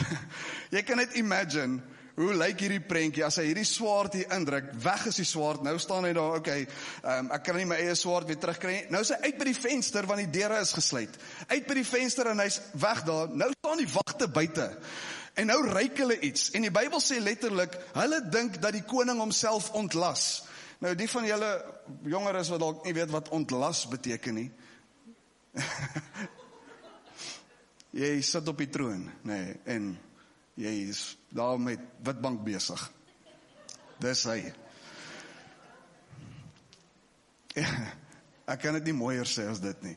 jy 0.74 0.82
kan 0.86 1.00
net 1.02 1.16
imagine 1.18 1.82
hoe 2.18 2.32
lyk 2.34 2.64
hierdie 2.64 2.82
prentjie 2.82 3.22
as 3.22 3.38
hy 3.38 3.44
hierdie 3.52 3.66
swaard 3.68 4.16
hier 4.18 4.32
indruk, 4.34 4.72
weg 4.82 5.04
is 5.06 5.20
die 5.20 5.26
swaard. 5.28 5.62
Nou 5.62 5.76
staan 5.78 6.08
hy 6.08 6.10
daar, 6.16 6.40
okay, 6.40 6.64
um, 7.06 7.28
ek 7.34 7.44
kan 7.46 7.58
nie 7.58 7.68
my 7.70 7.78
eie 7.78 7.94
swaard 7.98 8.26
weer 8.26 8.40
terugkry 8.42 8.72
nie. 8.74 8.80
Nou 8.90 9.04
is 9.04 9.12
hy 9.14 9.20
uit 9.28 9.38
by 9.38 9.46
die 9.46 9.58
venster 9.58 10.08
want 10.08 10.24
die 10.24 10.32
deure 10.40 10.58
is 10.64 10.74
gesluit. 10.74 11.14
Uit 11.46 11.68
by 11.68 11.78
die 11.78 11.86
venster 11.86 12.32
en 12.32 12.42
hy's 12.42 12.58
weg 12.74 13.04
daar. 13.06 13.30
Nou 13.30 13.52
staan 13.54 13.78
die 13.82 13.90
wagte 13.92 14.26
buite. 14.34 14.66
En 15.38 15.46
nou 15.52 15.60
ryk 15.70 16.02
hulle 16.02 16.18
iets. 16.26 16.48
En 16.58 16.66
die 16.66 16.74
Bybel 16.74 17.02
sê 17.02 17.20
letterlik, 17.22 17.76
hulle 17.94 18.18
dink 18.34 18.58
dat 18.58 18.74
die 18.74 18.82
koning 18.82 19.22
homself 19.22 19.70
ontlas. 19.78 20.26
Nou 20.82 20.96
die 20.98 21.06
van 21.10 21.26
julle 21.26 21.52
jongeres 22.10 22.50
wat 22.50 22.62
dalk 22.62 22.82
nie 22.86 22.96
weet 22.98 23.14
wat 23.14 23.30
ontlas 23.34 23.84
beteken 23.90 24.42
nie. 24.42 24.50
jy 27.96 28.22
sit 28.24 28.48
op 28.48 28.58
die 28.60 28.70
troon, 28.72 29.06
nê, 29.24 29.38
nee, 29.38 29.56
en 29.74 29.90
jy 30.58 30.74
is 30.90 31.02
daar 31.30 31.58
met 31.62 31.80
Witbank 32.04 32.42
besig. 32.46 32.82
Dis 34.02 34.24
hy. 34.28 34.40
ek 38.52 38.62
kan 38.62 38.78
dit 38.78 38.90
nie 38.90 38.96
mooier 38.96 39.28
sê 39.28 39.48
as 39.50 39.60
dit 39.62 39.82
nie. 39.86 39.96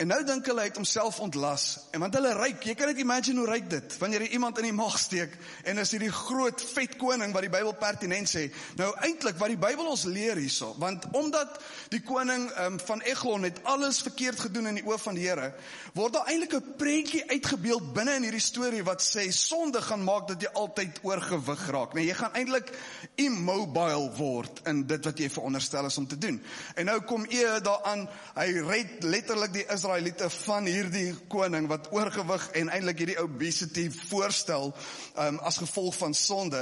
En 0.00 0.08
nou 0.08 0.22
dink 0.24 0.46
hulle 0.48 0.62
hy 0.62 0.70
het 0.70 0.78
homself 0.80 1.18
ontlas. 1.20 1.64
En 1.92 2.00
want 2.00 2.14
hulle 2.16 2.30
ryk, 2.32 2.62
jy 2.64 2.72
kan 2.78 2.88
net 2.88 3.00
imagine 3.02 3.42
hoe 3.42 3.48
ryk 3.50 3.66
dit 3.68 3.96
wanneer 4.00 4.22
jy 4.24 4.30
iemand 4.38 4.56
in 4.62 4.70
die 4.70 4.76
maag 4.76 4.94
steek 4.96 5.34
en 5.68 5.80
is 5.82 5.90
hierdie 5.92 6.12
groot 6.14 6.62
vet 6.72 6.94
koning 6.96 7.34
wat 7.34 7.44
die 7.44 7.52
Bybel 7.52 7.74
pertinent 7.76 8.30
sê. 8.30 8.46
Nou 8.80 8.88
eintlik 9.04 9.36
wat 9.36 9.52
die 9.52 9.58
Bybel 9.60 9.90
ons 9.92 10.06
leer 10.08 10.40
hierso, 10.40 10.70
want 10.80 11.04
omdat 11.18 11.58
die 11.92 12.00
koning 12.06 12.46
um, 12.64 12.78
van 12.80 13.04
Eglon 13.04 13.44
het 13.44 13.60
alles 13.68 13.98
verkeerd 14.06 14.40
gedoen 14.46 14.70
in 14.70 14.78
die 14.80 14.86
oë 14.88 14.96
van 15.04 15.18
die 15.18 15.26
Here, 15.26 15.50
word 15.92 16.16
daar 16.16 16.32
eintlik 16.32 16.56
'n 16.56 16.76
prentjie 16.80 17.26
uitgebeeld 17.28 17.92
binne 17.92 18.16
in 18.16 18.24
hierdie 18.30 18.40
storie 18.40 18.82
wat 18.88 19.04
sê 19.04 19.28
sonde 19.28 19.84
gaan 19.84 20.04
maak 20.04 20.28
dat 20.32 20.40
jy 20.40 20.48
altyd 20.54 21.02
oorgewig 21.04 21.66
raak. 21.68 21.92
Nee, 21.94 22.06
jy 22.06 22.14
gaan 22.14 22.32
eintlik 22.40 22.72
immobile 23.16 24.08
word 24.16 24.64
in 24.64 24.86
dit 24.86 25.04
wat 25.04 25.18
jy 25.18 25.28
veronderstel 25.28 25.92
is 25.92 25.98
om 25.98 26.08
te 26.08 26.18
doen. 26.18 26.40
En 26.74 26.86
nou 26.86 27.00
kom 27.04 27.26
E 27.28 27.60
daaraan, 27.60 28.08
hy 28.34 28.48
red 28.64 29.04
letterlik 29.04 29.52
die 29.52 29.68
Israel 29.68 29.89
Israeliete 29.90 30.30
van 30.30 30.66
hierdie 30.70 31.14
koning 31.26 31.64
wat 31.66 31.88
oorgewig 31.90 32.44
en 32.54 32.68
eintlik 32.70 33.00
hierdie 33.02 33.16
obesity 33.18 33.88
voorstel 33.90 34.68
um, 35.18 35.40
as 35.42 35.58
gevolg 35.58 35.96
van 35.98 36.14
sonde. 36.14 36.60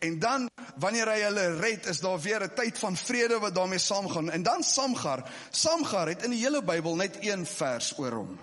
En 0.00 0.16
dan 0.18 0.46
wanneer 0.80 1.10
hy 1.12 1.18
hulle 1.26 1.44
red, 1.58 1.90
is 1.92 2.00
daar 2.00 2.16
weer 2.24 2.40
'n 2.40 2.54
tyd 2.56 2.78
van 2.78 2.96
vrede 2.96 3.38
wat 3.38 3.54
daarmee 3.54 3.78
saamgaan. 3.78 4.30
En 4.30 4.42
dan 4.42 4.62
Samgar. 4.62 5.28
Samgar 5.50 6.08
het 6.08 6.24
in 6.24 6.30
die 6.30 6.40
hele 6.40 6.62
Bybel 6.64 6.96
net 6.96 7.18
een 7.20 7.46
vers 7.46 7.92
oor 7.98 8.12
hom. 8.12 8.38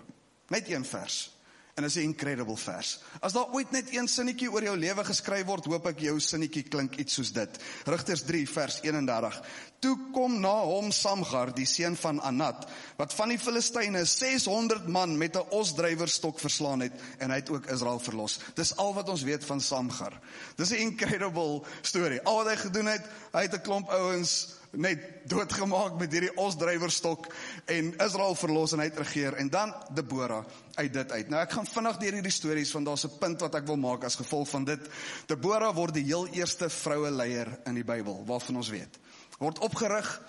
Net 0.47 0.69
een 0.69 0.85
vers. 0.85 1.36
En 1.77 1.83
dit 1.83 1.91
is 1.91 2.01
'n 2.01 2.09
incredible 2.09 2.57
vers. 2.57 2.99
As 3.19 3.33
daar 3.33 3.53
ooit 3.53 3.71
net 3.71 3.93
een 3.93 4.07
sinnetjie 4.07 4.51
oor 4.51 4.63
jou 4.63 4.77
lewe 4.77 5.03
geskryf 5.03 5.45
word, 5.45 5.65
hoop 5.65 5.85
ek 5.85 5.99
jou 5.99 6.19
sinnetjie 6.19 6.63
klink 6.63 6.95
iets 6.95 7.13
soos 7.13 7.31
dit. 7.31 7.59
Rigters 7.85 8.21
3 8.21 8.49
vers 8.49 8.79
31. 8.81 9.41
Toe 9.79 9.97
kom 10.13 10.39
na 10.39 10.63
hom 10.63 10.91
Samgar, 10.91 11.53
die 11.53 11.65
seun 11.65 11.95
van 11.95 12.21
Anat, 12.21 12.65
wat 12.97 13.13
van 13.13 13.29
die 13.29 13.37
Filistyne 13.39 14.05
600 14.05 14.87
man 14.87 15.17
met 15.17 15.35
'n 15.35 15.49
osdrywerstok 15.49 16.39
verslaan 16.39 16.79
het 16.79 16.93
en 17.17 17.29
hy 17.29 17.35
het 17.35 17.49
ook 17.49 17.65
Israel 17.65 17.99
verlos. 17.99 18.39
Dis 18.55 18.75
al 18.75 18.93
wat 18.93 19.09
ons 19.09 19.23
weet 19.23 19.45
van 19.45 19.61
Samgar. 19.61 20.19
Dis 20.55 20.69
'n 20.69 20.81
incredible 20.81 21.61
storie. 21.81 22.21
Al 22.21 22.35
wat 22.35 22.47
hy 22.47 22.55
gedoen 22.55 22.85
het, 22.85 23.05
hy 23.31 23.41
het 23.41 23.53
'n 23.53 23.61
klomp 23.61 23.89
ouens 23.89 24.56
net 24.71 25.29
doodgemaak 25.29 25.95
met 25.99 26.11
hierdie 26.11 26.33
osdrywerstok 26.35 27.27
en 27.65 27.93
Israel 28.03 28.35
verlos 28.35 28.73
en 28.73 28.81
hy 28.83 28.89
het 28.89 28.99
regeer 29.01 29.37
en 29.39 29.49
dan 29.49 29.73
Debora 29.95 30.41
uit 30.75 30.93
dit 30.93 31.11
uit. 31.11 31.29
Nou 31.29 31.41
ek 31.41 31.55
gaan 31.55 31.69
vinnig 31.69 31.99
deur 32.01 32.17
hierdie 32.19 32.35
stories 32.35 32.73
want 32.75 32.85
daar's 32.85 33.05
'n 33.05 33.17
punt 33.19 33.41
wat 33.41 33.55
ek 33.55 33.65
wil 33.65 33.77
maak 33.77 34.03
as 34.03 34.15
gevolg 34.15 34.49
van 34.49 34.63
dit. 34.63 34.89
Debora 35.27 35.73
word 35.73 35.93
die 35.93 36.03
heel 36.03 36.27
eerste 36.27 36.69
vroue 36.69 37.11
leier 37.11 37.59
in 37.65 37.75
die 37.75 37.83
Bybel 37.83 38.23
waarvan 38.25 38.55
ons 38.55 38.69
weet. 38.69 38.99
Word 39.39 39.59
opgerig 39.59 40.21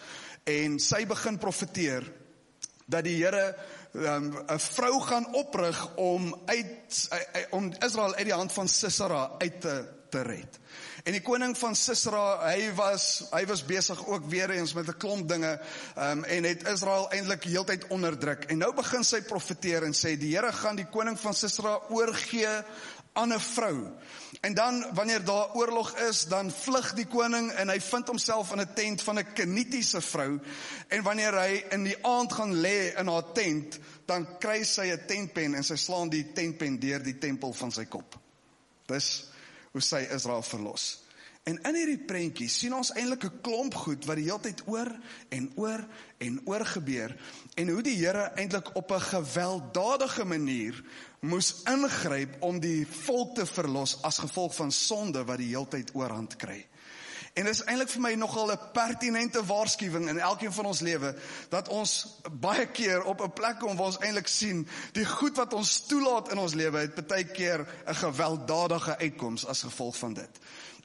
en 0.44 0.78
sy 0.78 1.06
begin 1.06 1.38
profeteer 1.38 2.12
dat 2.86 3.04
die 3.04 3.16
Here 3.16 3.56
um, 3.92 4.32
'n 4.48 4.58
vrou 4.58 5.00
gaan 5.00 5.34
oprig 5.34 5.96
om 5.96 6.34
uit 6.46 7.08
om 7.50 7.72
Israel 7.84 8.14
uit 8.14 8.24
die 8.24 8.34
hand 8.34 8.52
van 8.52 8.68
Sisera 8.68 9.30
uit 9.38 9.60
te 9.60 9.97
te 10.10 10.22
red. 10.22 10.58
En 11.04 11.12
die 11.12 11.22
koning 11.24 11.54
van 11.56 11.76
Sisera, 11.76 12.50
hy 12.50 12.68
was 12.76 13.28
hy 13.30 13.44
was 13.48 13.64
besig 13.64 14.00
ook 14.06 14.26
weer 14.28 14.50
eens 14.50 14.74
met 14.74 14.88
'n 14.88 14.98
klomp 14.98 15.28
dinge 15.28 15.60
um, 15.96 16.24
en 16.24 16.44
het 16.44 16.68
Israel 16.68 17.10
eintlik 17.10 17.44
heeltyd 17.44 17.86
onderdruk. 17.86 18.44
En 18.44 18.58
nou 18.58 18.74
begin 18.74 19.04
sy 19.04 19.22
profeteer 19.22 19.82
en 19.82 19.94
sê 19.94 20.16
die 20.18 20.34
Here 20.36 20.52
gaan 20.52 20.76
die 20.76 20.88
koning 20.90 21.18
van 21.18 21.34
Sisera 21.34 21.78
oorgee 21.88 22.62
aan 23.12 23.32
'n 23.32 23.40
vrou. 23.40 23.90
En 24.40 24.54
dan 24.54 24.94
wanneer 24.94 25.24
daar 25.24 25.54
oorlog 25.54 25.98
is, 25.98 26.24
dan 26.24 26.50
vlug 26.50 26.94
die 26.94 27.06
koning 27.06 27.50
en 27.50 27.68
hy 27.68 27.80
vind 27.80 28.06
homself 28.06 28.52
in 28.52 28.60
'n 28.60 28.74
tent 28.74 29.02
van 29.02 29.18
'n 29.18 29.32
Kenitiese 29.32 30.00
vrou. 30.00 30.40
En 30.88 31.02
wanneer 31.02 31.40
hy 31.40 31.64
in 31.70 31.84
die 31.84 32.04
aand 32.04 32.32
gaan 32.32 32.60
lê 32.60 32.94
in 32.96 33.08
haar 33.08 33.32
tent, 33.32 33.78
dan 34.06 34.38
kry 34.38 34.62
sy 34.64 34.92
'n 34.92 35.06
tentpen 35.06 35.54
en 35.54 35.64
sy 35.64 35.76
slaan 35.76 36.08
die 36.08 36.32
tentpen 36.32 36.78
deur 36.78 37.02
die 37.02 37.18
tempel 37.18 37.52
van 37.52 37.72
sy 37.72 37.84
kop. 37.84 38.18
Dis 38.86 39.30
hoe 39.72 39.82
sy 39.82 40.06
Israel 40.14 40.42
verlos. 40.42 41.08
En 41.48 41.56
in 41.64 41.76
hierdie 41.78 42.02
prentjie 42.04 42.48
sien 42.52 42.74
ons 42.76 42.90
eintlik 42.92 43.24
'n 43.24 43.40
klomp 43.40 43.74
goed 43.74 44.04
wat 44.04 44.18
die 44.20 44.26
hele 44.26 44.40
tyd 44.44 44.60
oor 44.66 44.90
en 45.32 45.46
oor 45.56 45.84
en 46.18 46.40
oor 46.44 46.64
gebeur 46.64 47.14
en 47.56 47.68
hoe 47.68 47.82
die 47.82 47.96
Here 47.96 48.32
eintlik 48.36 48.74
op 48.76 48.92
'n 48.92 49.00
gewelddadige 49.00 50.24
manier 50.24 50.82
moes 51.20 51.62
ingryp 51.64 52.36
om 52.42 52.60
die 52.60 52.86
volk 52.86 53.34
te 53.34 53.46
verlos 53.46 54.02
as 54.02 54.18
gevolg 54.18 54.54
van 54.54 54.72
sonde 54.72 55.24
wat 55.24 55.38
die 55.38 55.54
hele 55.54 55.68
tyd 55.68 55.94
oorhand 55.94 56.36
kry. 56.36 56.66
En 57.38 57.44
dit 57.44 57.54
is 57.54 57.60
eintlik 57.70 57.90
vir 57.92 58.02
my 58.02 58.10
nogal 58.18 58.50
'n 58.50 58.70
pertinente 58.74 59.44
waarskuwing 59.46 60.08
in 60.08 60.18
elkeen 60.18 60.52
van 60.52 60.64
ons 60.64 60.80
lewe 60.80 61.14
dat 61.48 61.68
ons 61.68 62.18
baie 62.32 62.66
keer 62.66 63.04
op 63.04 63.22
'n 63.22 63.32
plek 63.32 63.58
kom 63.58 63.76
waar 63.76 63.86
ons 63.86 63.98
eintlik 63.98 64.26
sien 64.26 64.68
die 64.92 65.06
goed 65.06 65.36
wat 65.36 65.52
ons 65.52 65.86
toelaat 65.86 66.30
in 66.30 66.38
ons 66.38 66.54
lewe 66.54 66.78
het 66.78 67.06
baie 67.06 67.24
keer 67.24 67.66
'n 67.86 67.94
gewelddadige 67.94 68.98
uitkoms 68.98 69.46
as 69.46 69.62
gevolg 69.62 69.96
van 69.96 70.14
dit. 70.14 70.38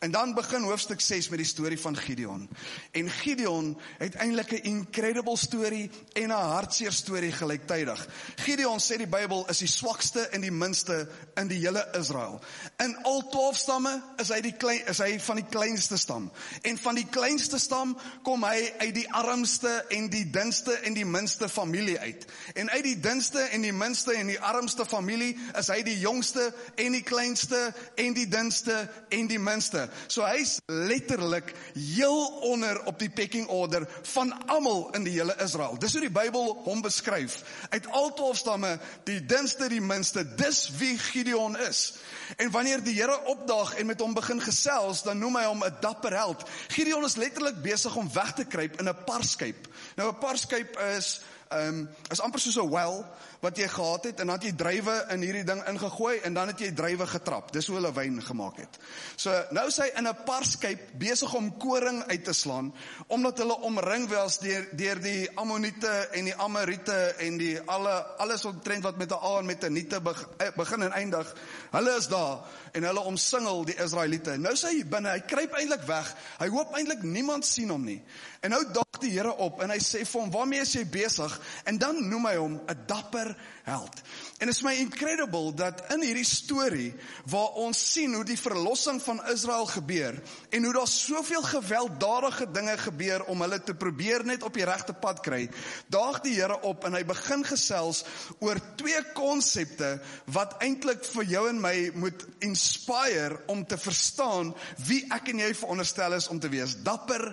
En 0.03 0.11
dan 0.11 0.33
begin 0.33 0.61
hoofstuk 0.61 1.01
6 1.01 1.29
met 1.29 1.37
die 1.37 1.47
storie 1.47 1.79
van 1.79 1.97
Gideon. 1.97 2.49
En 2.91 3.09
Gideon 3.09 3.77
het 3.97 4.15
eintlik 4.15 4.51
'n 4.51 4.63
incredible 4.63 5.37
storie 5.37 5.89
en 6.13 6.27
'n 6.27 6.31
hartseer 6.31 6.91
storie 6.91 7.31
gelyktydig. 7.31 8.07
Gideon 8.35 8.79
sê 8.79 8.97
die 8.97 9.07
Bybel 9.07 9.49
is 9.49 9.57
die 9.57 9.67
swakste 9.67 10.19
en 10.19 10.41
die 10.41 10.51
minste 10.51 11.09
in 11.35 11.47
die 11.47 11.59
hele 11.59 11.87
Israel. 11.99 12.41
In 12.77 12.97
al 13.03 13.29
12 13.29 13.57
stamme 13.57 14.03
is 14.17 14.29
hy 14.29 14.41
die 14.41 14.57
klein 14.57 14.85
is 14.85 14.97
hy 14.97 15.19
van 15.19 15.35
die 15.35 15.45
kleinste 15.49 15.97
stam. 15.97 16.31
En 16.61 16.77
van 16.77 16.95
die 16.95 17.07
kleinste 17.09 17.59
stam 17.59 17.97
kom 18.23 18.43
hy 18.43 18.73
uit 18.77 18.93
die 18.93 19.13
armste 19.13 19.85
en 19.89 20.09
die 20.09 20.29
dunste 20.29 20.71
en 20.71 20.93
die 20.93 21.05
minste 21.05 21.49
familie 21.49 21.99
uit. 21.99 22.25
En 22.53 22.69
uit 22.69 22.83
die 22.83 22.99
dunste 22.99 23.39
en 23.39 23.61
die 23.61 23.73
minste 23.73 24.13
en 24.13 24.27
die 24.27 24.39
armste 24.39 24.85
familie 24.85 25.37
is 25.57 25.67
hy 25.67 25.81
die 25.81 25.99
jongste 25.99 26.53
en 26.75 26.91
die 26.91 27.03
kleinste 27.03 27.73
en 27.95 28.13
die 28.13 28.27
dunste 28.27 28.89
en 29.09 29.27
die 29.27 29.39
minste. 29.39 29.89
So 30.07 30.25
hy's 30.25 30.59
letterlik 30.65 31.53
heel 31.73 32.25
onder 32.41 32.83
op 32.85 32.99
die 32.99 33.09
pecking 33.09 33.47
order 33.47 33.87
van 34.01 34.45
almal 34.47 34.89
in 34.91 35.03
die 35.03 35.13
hele 35.13 35.35
Israel. 35.43 35.77
Dis 35.79 35.91
hoe 35.91 36.01
die 36.01 36.13
Bybel 36.13 36.61
hom 36.63 36.81
beskryf. 36.81 37.41
Uit 37.69 37.87
al 37.91 38.13
12 38.13 38.37
stamme, 38.37 38.79
die 39.03 39.25
dunste, 39.25 39.69
die 39.69 39.81
minste, 39.81 40.25
dis 40.35 40.69
wie 40.77 40.97
Gideon 40.97 41.57
is. 41.57 41.97
En 42.37 42.51
wanneer 42.51 42.83
die 42.83 42.93
Here 42.93 43.25
opdaag 43.25 43.75
en 43.75 43.85
met 43.85 43.99
hom 43.99 44.13
begin 44.13 44.41
gesels, 44.41 45.03
dan 45.03 45.17
noem 45.17 45.35
hy 45.35 45.45
hom 45.45 45.63
'n 45.63 45.77
dapper 45.81 46.13
held. 46.13 46.43
Gideon 46.67 47.03
is 47.03 47.15
letterlik 47.15 47.61
besig 47.61 47.95
om 47.95 48.13
weg 48.13 48.33
te 48.33 48.45
kruip 48.45 48.79
in 48.79 48.89
'n 48.89 49.03
parskyp. 49.05 49.67
Nou 49.95 50.09
'n 50.09 50.17
parskyp 50.17 50.79
is 50.97 51.21
ehm 51.53 51.67
um, 51.67 51.89
is 52.09 52.21
amper 52.21 52.39
soos 52.39 52.57
'n 52.57 52.69
well 52.69 53.05
wat 53.43 53.57
jy 53.59 53.67
gehad 53.67 54.05
het 54.07 54.21
en 54.23 54.29
dan 54.31 54.37
het 54.39 54.47
jy 54.47 54.53
drywe 54.55 54.95
in 55.13 55.23
hierdie 55.25 55.43
ding 55.43 55.61
ingegooi 55.67 56.13
en 56.23 56.33
dan 56.33 56.47
het 56.53 56.61
jy 56.63 56.71
drywe 56.75 57.07
getrap. 57.11 57.51
Dis 57.51 57.67
hoe 57.67 57.75
hulle 57.75 57.91
wyn 57.95 58.21
gemaak 58.23 58.61
het. 58.63 58.79
So 59.19 59.33
nou 59.51 59.67
is 59.67 59.79
hy 59.83 59.89
in 59.99 60.07
'n 60.07 60.23
parskyp 60.25 60.93
besig 60.99 61.33
om 61.33 61.51
koring 61.57 62.03
uit 62.07 62.23
te 62.23 62.33
slaan 62.33 62.73
omdat 63.07 63.37
hulle 63.37 63.57
omring 63.61 64.07
was 64.09 64.39
deur 64.39 64.67
deur 64.71 65.01
die 65.01 65.29
Ammoniete 65.35 66.09
en 66.13 66.25
die 66.25 66.35
Amorite 66.35 67.15
en 67.19 67.37
die 67.37 67.59
alle 67.59 67.93
alles 68.17 68.43
wat 68.43 68.63
trend 68.63 68.83
wat 68.83 68.97
met 68.97 69.11
'n 69.11 69.19
A 69.23 69.39
en 69.39 69.45
met 69.45 69.63
'n 69.63 69.73
Niete 69.73 70.01
eh, 70.37 70.47
begin 70.55 70.81
en 70.81 70.91
eindig. 70.91 71.35
Hulle 71.71 71.97
is 71.97 72.07
daar 72.07 72.39
en 72.71 72.83
hulle 72.83 72.99
omsingel 72.99 73.65
die 73.65 73.75
Israeliete. 73.75 74.37
Nou 74.37 74.55
sê 74.55 74.67
hy 74.67 74.85
binne, 74.85 75.09
hy 75.09 75.19
kruip 75.19 75.53
eintlik 75.53 75.83
weg. 75.87 76.15
Hy 76.39 76.47
hoop 76.47 76.75
eintlik 76.75 77.03
niemand 77.03 77.45
sien 77.45 77.69
hom 77.69 77.83
nie. 77.83 78.01
En 78.41 78.49
nou 78.49 78.63
dag 78.73 78.99
die 78.99 79.11
Here 79.13 79.35
op 79.37 79.61
en 79.61 79.69
hy 79.69 79.79
sê 79.79 80.05
vir 80.05 80.21
hom, 80.21 80.31
"Waarmee 80.31 80.61
is 80.61 80.73
jy 80.73 80.85
besig?" 80.85 81.39
En 81.63 81.77
dan 81.77 82.09
noem 82.09 82.25
hy 82.25 82.35
hom 82.35 82.61
'n 82.67 82.77
dapper 82.87 83.32
held. 83.63 84.01
En 84.37 84.51
is 84.51 84.61
my 84.65 84.73
incredible 84.81 85.53
dat 85.55 85.83
in 85.93 86.01
hierdie 86.03 86.27
storie 86.27 86.91
waar 87.31 87.59
ons 87.63 87.79
sien 87.93 88.13
hoe 88.13 88.25
die 88.27 88.39
verlossing 88.39 88.99
van 89.03 89.21
Israel 89.31 89.65
gebeur 89.71 90.19
en 90.49 90.67
hoe 90.67 90.73
daar 90.75 90.89
soveel 90.89 91.43
gewelddadige 91.47 92.49
dinge 92.51 92.77
gebeur 92.77 93.23
om 93.31 93.41
hulle 93.45 93.61
te 93.63 93.75
probeer 93.75 94.25
net 94.27 94.43
op 94.43 94.57
die 94.57 94.67
regte 94.67 94.93
pad 94.93 95.21
kry, 95.23 95.47
daag 95.87 96.21
die 96.25 96.33
Here 96.33 96.59
op 96.67 96.83
en 96.87 96.97
hy 96.97 97.03
begin 97.07 97.45
gesels 97.47 98.03
oor 98.43 98.59
twee 98.79 98.99
konsepte 99.15 99.95
wat 100.35 100.57
eintlik 100.65 101.05
vir 101.13 101.29
jou 101.35 101.47
en 101.49 101.61
my 101.63 101.75
moet 101.95 102.27
inspire 102.43 103.43
om 103.53 103.63
te 103.65 103.77
verstaan 103.79 104.51
wie 104.87 105.03
ek 105.13 105.31
en 105.31 105.43
jy 105.45 105.53
veronderstel 105.55 106.17
is 106.17 106.27
om 106.33 106.41
te 106.41 106.51
wees. 106.51 106.75
Dapper 106.83 107.31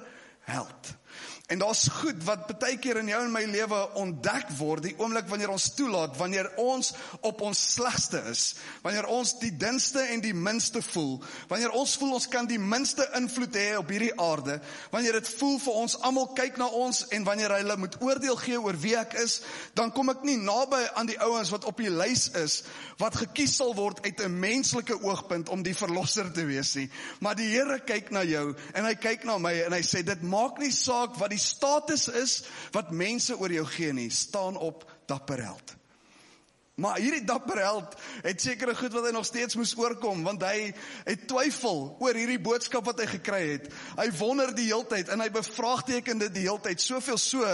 held. 0.50 0.94
En 1.50 1.58
daar's 1.58 1.88
goed 1.90 2.20
wat 2.22 2.46
baie 2.62 2.76
keer 2.78 3.00
in 3.00 3.08
jou 3.10 3.18
en 3.24 3.32
my 3.34 3.42
lewe 3.50 3.78
ontdek 3.98 4.52
word 4.54 4.84
die 4.84 4.92
oomblik 5.00 5.26
wanneer 5.26 5.50
ons 5.50 5.64
toelaat 5.74 6.14
wanneer 6.14 6.46
ons 6.62 6.92
op 7.26 7.40
ons 7.42 7.62
slegste 7.72 8.20
is, 8.30 8.42
wanneer 8.84 9.08
ons 9.10 9.32
die 9.40 9.50
dunste 9.58 10.04
en 10.14 10.22
die 10.22 10.34
minste 10.34 10.78
voel, 10.92 11.16
wanneer 11.50 11.74
ons 11.74 11.96
voel 11.98 12.12
ons 12.20 12.28
kan 12.30 12.46
die 12.46 12.60
minste 12.62 13.02
invloed 13.18 13.58
hê 13.58 13.64
op 13.80 13.90
hierdie 13.90 14.12
aarde, 14.22 14.60
wanneer 14.92 15.18
dit 15.18 15.30
voel 15.40 15.58
vir 15.64 15.80
ons 15.80 15.96
almal 16.06 16.28
kyk 16.38 16.60
na 16.60 16.68
ons 16.84 17.02
en 17.10 17.26
wanneer 17.26 17.56
hulle 17.56 17.76
moet 17.82 17.98
oordeel 17.98 18.38
gee 18.44 18.60
oor 18.60 18.78
wie 18.84 18.94
ek 19.00 19.18
is, 19.18 19.40
dan 19.74 19.90
kom 19.96 20.14
ek 20.14 20.22
nie 20.28 20.38
naby 20.38 20.84
aan 20.94 21.10
die 21.10 21.18
ouens 21.18 21.50
wat 21.50 21.66
op 21.66 21.82
die 21.82 21.90
lys 21.90 22.28
is 22.38 22.60
wat 23.02 23.18
gekies 23.24 23.56
sal 23.58 23.74
word 23.74 24.04
uit 24.06 24.22
'n 24.22 24.38
menslike 24.38 25.02
oogpunt 25.02 25.48
om 25.50 25.66
die 25.66 25.74
verlosser 25.74 26.30
te 26.30 26.46
wees 26.46 26.76
nie, 26.76 26.86
maar 27.18 27.34
die 27.34 27.50
Here 27.50 27.80
kyk 27.80 28.12
na 28.14 28.22
jou 28.22 28.54
en 28.74 28.84
hy 28.84 28.94
kyk 28.94 29.24
na 29.24 29.38
my 29.38 29.52
en 29.66 29.72
hy 29.72 29.82
sê 29.82 30.04
dit 30.06 30.22
maak 30.22 30.62
nie 30.62 30.70
saak 30.70 31.18
wat 31.18 31.30
die 31.30 31.39
status 31.40 32.08
is 32.08 32.38
wat 32.74 32.94
mense 32.94 33.36
oor 33.36 33.52
jou 33.52 33.66
gee 33.72 33.92
nie, 33.96 34.10
staan 34.14 34.58
op 34.60 34.86
dapper 35.10 35.42
held. 35.44 35.76
Maar 36.80 36.96
hierdie 36.96 37.24
dapper 37.28 37.58
held 37.60 37.96
het 38.24 38.40
sekere 38.40 38.74
goed 38.76 38.94
wat 38.96 39.04
hy 39.04 39.12
nog 39.12 39.26
steeds 39.28 39.56
moes 39.58 39.74
oorkom 39.76 40.22
want 40.24 40.44
hy 40.46 40.70
het 41.04 41.26
twyfel 41.28 41.82
oor 42.00 42.16
hierdie 42.16 42.40
boodskap 42.40 42.86
wat 42.88 43.02
hy 43.02 43.08
gekry 43.10 43.42
het. 43.50 43.66
Hy 43.98 44.08
wonder 44.16 44.54
die 44.56 44.70
heeltyd 44.70 45.12
en 45.12 45.20
hy 45.20 45.28
bevraagteken 45.34 46.22
dit 46.24 46.38
die 46.38 46.46
heeltyd 46.46 46.80
soveel 46.80 47.20
so 47.20 47.44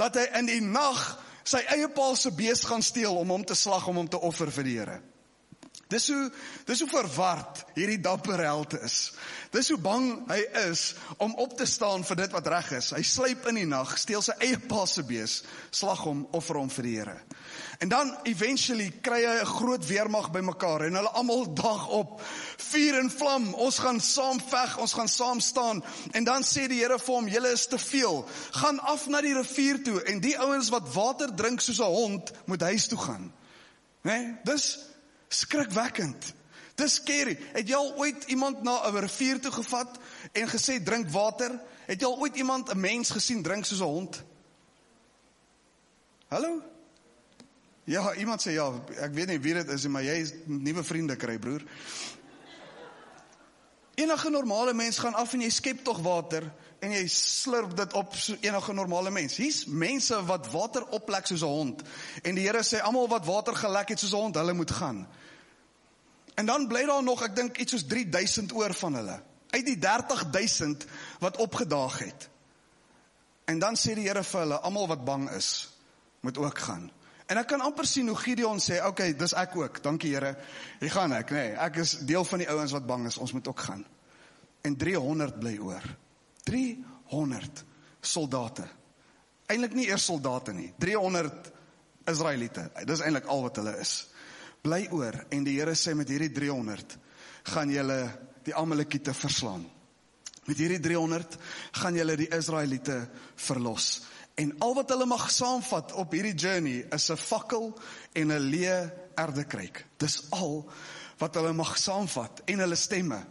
dat 0.00 0.20
hy 0.20 0.26
in 0.42 0.50
die 0.50 0.60
nag 0.64 1.00
sy 1.46 1.62
eie 1.72 1.88
pa 1.94 2.10
se 2.18 2.34
bees 2.36 2.66
gaan 2.68 2.84
steel 2.84 3.16
om 3.16 3.32
hom 3.32 3.46
te 3.48 3.56
slag 3.56 3.86
om 3.88 4.02
hom 4.02 4.10
te 4.12 4.20
offer 4.20 4.52
vir 4.52 4.68
die 4.68 4.76
Here. 4.76 5.00
Dis 5.86 6.08
hoe 6.10 6.30
dis 6.66 6.80
hoe 6.82 6.88
verward 6.90 7.60
hierdie 7.76 8.00
dapper 8.02 8.40
held 8.42 8.72
is. 8.82 9.12
Dis 9.54 9.68
hoe 9.70 9.78
bang 9.78 10.08
hy 10.26 10.40
is 10.66 10.96
om 11.22 11.36
op 11.38 11.52
te 11.54 11.66
staan 11.70 12.02
vir 12.08 12.18
dit 12.24 12.32
wat 12.34 12.48
reg 12.50 12.72
is. 12.80 12.88
Hy 12.96 13.02
sluip 13.06 13.46
in 13.52 13.60
die 13.60 13.68
nag, 13.70 13.92
steel 14.02 14.24
sy 14.24 14.34
eie 14.42 14.58
pa 14.58 14.82
se 14.90 15.04
bees, 15.06 15.36
slag 15.70 16.02
hom, 16.08 16.24
offer 16.34 16.58
hom 16.58 16.72
vir 16.74 16.88
die 16.88 16.94
Here. 16.96 17.14
En 17.78 17.92
dan 17.92 18.10
eventually 18.26 18.88
kry 19.04 19.20
hy 19.22 19.36
'n 19.44 19.52
groot 19.52 19.86
weermag 19.86 20.32
bymekaar 20.34 20.88
en 20.88 20.98
hulle 20.98 21.12
almal 21.14 21.46
dag 21.54 21.86
op 21.88 22.20
vuur 22.72 22.98
en 22.98 23.10
vlam. 23.10 23.54
Ons 23.54 23.78
gaan 23.78 24.00
saam 24.00 24.40
veg, 24.40 24.78
ons 24.78 24.92
gaan 24.92 25.08
saam 25.08 25.40
staan. 25.40 25.84
En 26.12 26.24
dan 26.24 26.42
sê 26.42 26.66
die 26.66 26.80
Here 26.82 26.98
vir 26.98 27.14
hom: 27.14 27.28
"Julle 27.28 27.52
is 27.52 27.66
te 27.66 27.78
veel. 27.78 28.26
Gaan 28.50 28.80
af 28.80 29.06
na 29.06 29.20
die 29.20 29.34
rivier 29.34 29.82
toe 29.84 30.02
en 30.02 30.20
die 30.20 30.38
ouens 30.38 30.68
wat 30.68 30.94
water 30.94 31.34
drink 31.34 31.60
soos 31.60 31.78
'n 31.78 31.94
hond, 31.94 32.32
moet 32.46 32.60
huis 32.60 32.86
toe 32.86 32.98
gaan." 32.98 33.32
Né? 34.02 34.10
Nee, 34.10 34.34
dis 34.44 34.78
skrikwekkend. 35.28 36.34
Dis 36.76 36.94
scary. 36.94 37.38
Het 37.52 37.68
jy 37.68 37.74
al 37.74 37.94
ooit 37.96 38.24
iemand 38.28 38.62
na 38.62 38.88
'n 38.88 38.98
rivier 39.00 39.40
toe 39.40 39.52
gevat 39.52 39.98
en 40.32 40.48
gesê 40.48 40.82
drink 40.82 41.08
water? 41.08 41.60
Het 41.86 42.00
jy 42.00 42.06
al 42.06 42.18
ooit 42.18 42.36
iemand 42.36 42.70
'n 42.70 42.80
mens 42.80 43.10
gesien 43.10 43.42
drink 43.42 43.64
soos 43.64 43.80
'n 43.80 43.84
hond? 43.84 44.22
Hallo? 46.28 46.62
Ja, 47.84 48.14
iemand 48.14 48.42
sê 48.42 48.50
ja, 48.50 48.66
ek 48.98 49.12
weet 49.14 49.26
nie 49.26 49.38
wie 49.38 49.54
dit 49.54 49.68
is 49.68 49.82
nie, 49.82 49.92
maar 49.94 50.02
jy 50.02 50.16
nuwe 50.44 50.82
vriende 50.84 51.16
kry, 51.16 51.38
broer. 51.38 51.62
Enige 53.96 54.30
normale 54.30 54.74
mens 54.76 54.98
gaan 55.00 55.14
af 55.16 55.32
en 55.32 55.40
jy 55.40 55.48
skep 55.50 55.78
tog 55.84 56.02
water 56.04 56.44
en 56.84 56.92
jy 56.92 57.06
slurp 57.08 57.72
dit 57.78 57.94
op 57.96 58.12
so 58.14 58.36
enige 58.44 58.74
normale 58.76 59.10
mens. 59.10 59.38
Hier's 59.40 59.62
mense 59.66 60.18
wat 60.28 60.50
water 60.52 60.84
oplek 60.92 61.26
soos 61.26 61.40
'n 61.42 61.48
hond. 61.48 61.82
En 62.22 62.34
die 62.34 62.44
Here 62.44 62.62
sê 62.62 62.80
almal 62.80 63.08
wat 63.08 63.24
water 63.24 63.56
gelek 63.56 63.88
het 63.88 63.98
soos 63.98 64.12
'n 64.12 64.16
hond, 64.16 64.34
hulle 64.34 64.52
moet 64.52 64.70
gaan. 64.70 65.08
En 66.34 66.46
dan 66.46 66.68
bly 66.68 66.84
daar 66.84 67.02
nog, 67.02 67.22
ek 67.22 67.36
dink 67.36 67.56
iets 67.56 67.72
soos 67.72 67.86
3000 67.86 68.52
oor 68.52 68.74
van 68.74 68.94
hulle. 68.94 69.22
Uit 69.50 69.66
die 69.66 69.78
30000 69.78 70.84
wat 71.18 71.36
opgedaag 71.36 71.98
het. 71.98 72.28
En 73.44 73.58
dan 73.58 73.76
sê 73.76 73.94
die 73.94 74.08
Here 74.08 74.22
vir 74.22 74.40
hulle, 74.40 74.60
almal 74.60 74.86
wat 74.86 75.04
bang 75.04 75.30
is, 75.30 75.68
moet 76.20 76.38
ook 76.38 76.58
gaan. 76.58 76.90
En 77.26 77.40
ek 77.40 77.48
kan 77.50 77.60
amper 77.60 77.86
sien 77.86 78.08
hoe 78.08 78.16
Gideon 78.16 78.60
sê, 78.62 78.78
"Oké, 78.78 78.88
okay, 78.88 79.16
dis 79.16 79.34
ek 79.34 79.56
ook. 79.56 79.82
Dankie 79.82 80.14
Here. 80.14 80.36
Hier 80.80 80.90
gaan 80.90 81.12
ek, 81.12 81.30
nê. 81.30 81.34
Nee, 81.34 81.56
ek 81.56 81.76
is 81.76 81.92
deel 81.92 82.24
van 82.24 82.38
die 82.38 82.48
ouens 82.48 82.72
wat 82.72 82.86
bang 82.86 83.06
is. 83.06 83.18
Ons 83.18 83.32
moet 83.32 83.48
ook 83.48 83.60
gaan." 83.60 83.84
En 84.62 84.76
300 84.76 85.38
bly 85.38 85.58
oor. 85.58 85.82
300 86.44 87.64
soldate. 88.00 88.68
Eintlik 89.46 89.74
nie 89.74 89.86
eers 89.86 90.04
soldate 90.04 90.52
nie. 90.52 90.72
300 90.78 91.52
Israeliete. 92.06 92.70
Dis 92.84 93.00
eintlik 93.00 93.26
al 93.26 93.42
wat 93.42 93.56
hulle 93.56 93.78
is. 93.82 94.08
Bly 94.62 94.86
oor 94.90 95.26
en 95.30 95.44
die 95.44 95.58
Here 95.58 95.74
sê 95.74 95.94
met 95.94 96.08
hierdie 96.08 96.32
300 96.34 96.98
gaan 97.52 97.70
julle 97.70 98.00
die 98.46 98.54
Amalekiete 98.54 99.14
verslaan. 99.14 99.66
Met 100.46 100.58
hierdie 100.58 100.80
300 100.82 101.38
gaan 101.80 101.98
julle 101.98 102.16
die 102.18 102.30
Israeliete 102.34 103.00
verlos. 103.34 104.06
En 104.36 104.52
al 104.58 104.74
wat 104.76 104.90
hulle 104.92 105.06
mag 105.08 105.30
saamvat 105.32 105.94
op 105.96 106.12
hierdie 106.12 106.34
journey 106.36 106.84
is 106.92 107.08
'n 107.10 107.16
fakkel 107.16 107.72
en 108.12 108.32
'n 108.32 108.48
leë 108.52 108.92
erdekruik. 109.14 109.86
Dis 109.96 110.30
al 110.30 110.68
wat 111.18 111.34
hulle 111.34 111.52
mag 111.52 111.76
saamvat 111.78 112.42
en 112.44 112.58
hulle 112.58 112.76
stemme. 112.76 113.24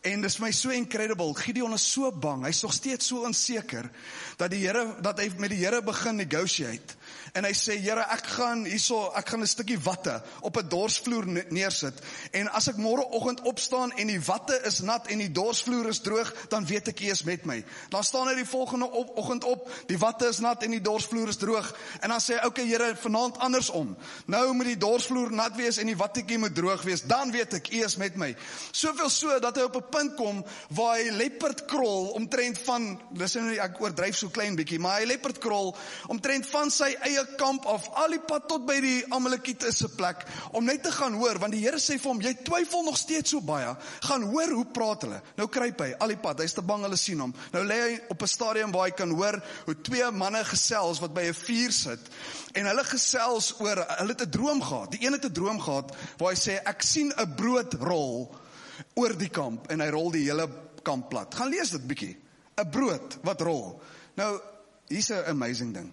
En 0.00 0.20
dis 0.20 0.38
my 0.38 0.50
so 0.52 0.70
incredible. 0.70 1.34
Gideon 1.34 1.72
is 1.72 1.92
so 1.92 2.12
bang. 2.12 2.44
Hy's 2.44 2.62
nog 2.62 2.72
steeds 2.72 3.06
so 3.06 3.24
onseker 3.24 3.90
dat 4.36 4.50
die 4.50 4.66
Here 4.66 5.00
dat 5.02 5.18
hy 5.18 5.30
met 5.38 5.50
die 5.50 5.64
Here 5.64 5.82
begin 5.82 6.16
negotiate 6.16 6.94
en 7.32 7.44
hy 7.44 7.52
sê 7.52 7.76
Here 7.78 8.04
ek 8.14 8.26
gaan 8.26 8.64
hierso 8.66 9.12
ek 9.16 9.28
gaan 9.28 9.42
'n 9.42 9.46
stukkie 9.46 9.78
watte 9.78 10.22
op 10.40 10.56
'n 10.56 10.68
dorsvloer 10.68 11.26
neersit. 11.50 11.94
En 12.32 12.48
as 12.48 12.68
ek 12.68 12.76
môre 12.76 13.04
oggend 13.10 13.40
opstaan 13.40 13.92
en 13.92 14.06
die 14.06 14.20
watte 14.20 14.60
is 14.64 14.80
nat 14.80 15.06
en 15.08 15.18
die 15.18 15.32
dorsvloer 15.32 15.88
is 15.88 16.00
droog 16.00 16.32
dan 16.48 16.66
weet 16.66 16.88
ek 16.88 17.00
U 17.00 17.10
is 17.10 17.22
met 17.22 17.44
my. 17.44 17.64
Dan 17.90 18.04
staan 18.04 18.28
hy 18.28 18.34
die 18.34 18.46
volgende 18.46 18.90
op, 18.90 19.16
oggend 19.16 19.44
op 19.44 19.70
die 19.86 19.98
watte 19.98 20.28
is 20.28 20.38
nat 20.38 20.62
en 20.62 20.70
die 20.70 20.80
dorsvloer 20.80 21.28
is 21.28 21.36
droog. 21.36 21.74
En 22.00 22.08
dan 22.08 22.20
sê 22.20 22.38
hy 22.38 22.46
okay 22.46 22.66
Here 22.66 22.96
vanaand 22.96 23.38
andersom. 23.38 23.96
Nou 24.26 24.52
moet 24.52 24.66
die 24.66 24.76
dorsvloer 24.76 25.32
nat 25.32 25.56
wees 25.56 25.78
en 25.78 25.86
die 25.86 25.96
wattetjie 25.96 26.38
moet 26.38 26.54
droog 26.54 26.82
wees. 26.82 27.02
Dan 27.02 27.30
weet 27.30 27.54
ek 27.54 27.72
U 27.72 27.84
is 27.84 27.96
met 27.96 28.16
my. 28.16 28.36
Soveel 28.72 29.10
so 29.10 29.38
dat 29.38 29.56
hy 29.56 29.62
op 29.62 29.76
'n 29.76 29.88
punt 29.90 30.14
kom 30.16 30.44
waar 30.68 30.98
hy 30.98 31.10
leopard 31.10 31.64
krol 31.64 32.10
omtrent 32.18 32.58
van 32.58 33.00
dis 33.10 33.34
nou 33.34 33.56
ek 33.56 33.80
oordryf 33.80 34.16
so 34.16 34.28
klein 34.28 34.56
bietjie 34.56 34.78
maar 34.78 35.00
hy 35.00 35.06
leopard 35.06 35.38
krol 35.42 35.76
omtrent 36.12 36.46
van 36.50 36.70
sy 36.70 36.90
eie 37.06 37.24
kamp 37.36 37.66
af. 37.66 37.88
Al 38.00 38.14
die 38.16 38.22
pad 38.22 38.48
tot 38.50 38.64
by 38.66 38.76
die 38.82 38.96
Amalekiete 39.14 39.70
se 39.74 39.88
plek. 39.88 40.24
Om 40.52 40.64
net 40.68 40.82
te 40.82 40.92
gaan 40.94 41.16
hoor 41.18 41.38
want 41.42 41.54
die 41.54 41.62
Here 41.62 41.80
sê 41.82 41.98
vir 41.98 42.10
hom 42.10 42.20
jy 42.22 42.34
twyfel 42.46 42.84
nog 42.86 42.98
steeds 42.98 43.34
so 43.34 43.40
baie. 43.44 43.70
Gaan 44.06 44.26
hoor 44.30 44.54
hoe 44.54 44.66
praat 44.74 45.06
hulle. 45.06 45.20
Nou 45.38 45.48
kruip 45.52 45.82
hy 45.84 45.90
al 45.98 46.14
die 46.14 46.20
pad. 46.20 46.42
Hy's 46.44 46.56
te 46.56 46.62
bang 46.62 46.84
hulle 46.86 46.98
sien 47.00 47.20
hom. 47.22 47.34
Nou 47.54 47.64
lê 47.66 47.78
hy 47.82 47.94
op 48.14 48.22
'n 48.22 48.30
stadium 48.34 48.72
waar 48.72 48.88
hy 48.88 48.94
kan 48.94 49.10
hoor 49.10 49.40
hoe 49.66 49.76
twee 49.82 50.10
manne 50.10 50.44
gesels 50.44 51.00
wat 51.00 51.14
by 51.14 51.28
'n 51.28 51.34
vuur 51.34 51.72
sit. 51.72 52.00
En 52.54 52.66
hulle 52.66 52.84
gesels 52.84 53.54
oor 53.60 53.84
hulle 53.98 54.14
het 54.14 54.22
'n 54.22 54.30
droom 54.30 54.62
gehad. 54.62 54.90
Die 54.92 55.06
een 55.06 55.12
het 55.12 55.24
'n 55.24 55.32
droom 55.32 55.60
gehad 55.60 55.94
waar 56.18 56.32
hy 56.32 56.38
sê 56.38 56.60
ek 56.64 56.82
sien 56.82 57.12
'n 57.16 57.34
brood 57.34 57.74
rol 57.74 58.34
oor 58.94 59.16
die 59.16 59.30
kamp. 59.30 59.70
En 59.70 59.80
hy 59.80 59.88
rol 59.88 60.10
die 60.10 60.24
hele 60.24 60.48
kamp 60.82 61.08
plat. 61.10 61.34
Gaan 61.34 61.50
lees 61.50 61.70
dit 61.70 61.86
bietjie. 61.86 62.16
'n 62.58 62.70
brood 62.70 63.18
wat 63.22 63.40
rol. 63.40 63.80
Nou 64.14 64.40
hier's 64.88 65.10
'n 65.10 65.24
amazing 65.26 65.74
ding 65.74 65.92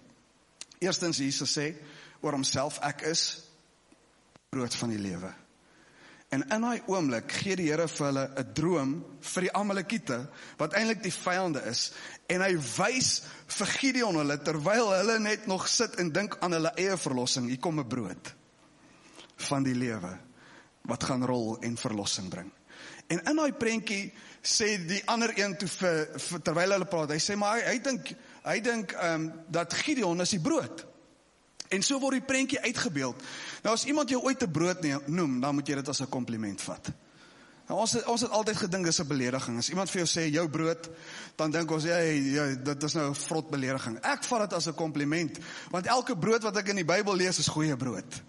Eerstens 0.80 1.18
Jesus 1.18 1.56
sê 1.56 1.74
oor 2.20 2.32
homself 2.32 2.78
ek 2.84 3.02
is 3.02 3.26
brood 4.50 4.74
van 4.74 4.92
die 4.92 5.00
lewe. 5.00 5.32
En 6.34 6.42
in 6.42 6.64
daai 6.66 6.82
oomblik 6.90 7.30
gee 7.38 7.54
die 7.58 7.68
Here 7.70 7.86
vir 7.88 8.06
hulle 8.08 8.24
'n 8.40 8.52
droom 8.54 8.92
vir 9.22 9.46
die 9.46 9.52
Amalekiete 9.54 10.18
wat 10.58 10.74
eintlik 10.74 11.02
die 11.02 11.14
vyande 11.14 11.62
is 11.70 11.92
en 12.28 12.42
hy 12.42 12.56
wys 12.56 13.22
vir 13.46 13.66
Gideon 13.66 14.18
hulle 14.18 14.38
terwyl 14.42 14.90
hulle 14.90 15.18
net 15.18 15.46
nog 15.46 15.68
sit 15.68 15.94
en 16.02 16.10
dink 16.10 16.36
aan 16.40 16.52
hulle 16.52 16.72
eie 16.76 16.96
verlossing. 16.96 17.48
Hier 17.48 17.60
kom 17.60 17.78
'n 17.78 17.88
brood 17.88 18.34
van 19.36 19.62
die 19.62 19.74
lewe 19.74 20.18
wat 20.82 21.04
gaan 21.04 21.24
rol 21.24 21.58
en 21.60 21.76
verlossing 21.76 22.28
bring. 22.28 22.50
En 23.06 23.20
in 23.22 23.36
daai 23.36 23.52
prentjie 23.52 24.12
sê 24.42 24.76
die 24.86 25.02
ander 25.06 25.30
een 25.38 25.56
toe 25.56 25.68
vir, 25.68 26.18
vir 26.18 26.42
terwyl 26.42 26.72
hulle 26.72 26.88
praat, 26.90 27.10
hy 27.10 27.22
sê 27.22 27.36
maar 27.38 27.60
hy, 27.60 27.62
hy 27.70 27.78
dink 27.78 28.10
hy 28.46 28.60
dink 28.60 28.92
ehm 28.92 29.26
um, 29.26 29.32
dat 29.48 29.74
Gideon 29.74 30.20
is 30.24 30.34
die 30.36 30.42
brood. 30.42 30.86
En 31.68 31.82
so 31.82 31.98
word 31.98 32.20
die 32.20 32.26
prentjie 32.26 32.60
uitgebeeld. 32.62 33.22
Nou 33.64 33.74
as 33.74 33.84
iemand 33.90 34.10
jou 34.10 34.22
ooit 34.22 34.42
'n 34.42 34.50
brood 34.50 34.86
noem, 35.06 35.40
dan 35.40 35.54
moet 35.54 35.66
jy 35.68 35.74
dit 35.74 35.88
as 35.88 36.00
'n 36.00 36.08
kompliment 36.08 36.62
vat. 36.62 36.92
Nou 37.66 37.80
ons 37.82 37.92
het, 37.92 38.04
ons 38.06 38.22
het 38.22 38.30
altyd 38.30 38.56
gedink 38.56 38.84
dis 38.84 39.00
'n 39.00 39.06
belediging. 39.06 39.58
As 39.58 39.68
iemand 39.68 39.90
vir 39.90 40.04
jou 40.04 40.08
sê 40.08 40.30
jou 40.30 40.48
brood, 40.48 40.90
dan 41.36 41.50
dink 41.50 41.70
ons 41.70 41.84
ja, 41.84 41.98
ja, 41.98 42.54
dit 42.54 42.82
is 42.82 42.94
nou 42.94 43.08
'n 43.10 43.14
vrot 43.14 43.50
belediging. 43.50 43.98
Ek 44.02 44.24
vat 44.24 44.40
dit 44.40 44.52
as 44.52 44.66
'n 44.66 44.74
kompliment, 44.74 45.38
want 45.70 45.86
elke 45.86 46.16
brood 46.16 46.42
wat 46.42 46.56
ek 46.56 46.68
in 46.68 46.76
die 46.76 46.84
Bybel 46.84 47.16
lees 47.16 47.38
is 47.38 47.48
goeie 47.48 47.76
brood. 47.76 48.22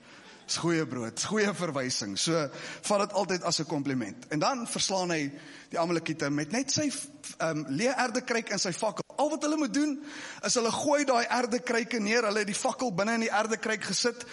Dis 0.46 0.58
goeie 0.58 0.86
brood, 0.88 1.16
dis 1.16 1.26
goeie 1.26 1.54
verwysing. 1.54 2.18
So 2.18 2.50
vat 2.82 3.00
dit 3.00 3.14
altyd 3.14 3.44
as 3.44 3.60
'n 3.60 3.66
kompliment. 3.66 4.28
En 4.28 4.40
dan 4.40 4.68
verslaan 4.68 5.10
hy 5.10 5.32
die 5.70 5.80
Amalekiete 5.80 6.30
met 6.30 6.52
net 6.52 6.72
sy 6.72 6.92
ehm 7.38 7.58
um, 7.58 7.66
leë 7.70 7.96
erdekruik 7.98 8.50
in 8.50 8.60
sy 8.60 8.72
fakkel. 8.72 9.07
Al 9.18 9.30
wat 9.34 9.44
hulle 9.46 9.58
moet 9.58 9.74
doen 9.74 9.94
is 10.46 10.56
hulle 10.60 10.72
gooi 10.72 11.04
daai 11.10 11.26
erdekruike 11.26 12.00
neer. 12.00 12.26
Hulle 12.30 12.44
het 12.44 12.50
die 12.50 12.58
fakkel 12.58 12.94
binne 12.96 13.18
in 13.18 13.26
die 13.26 13.32
erdekruik 13.34 13.84
gesit 13.90 14.26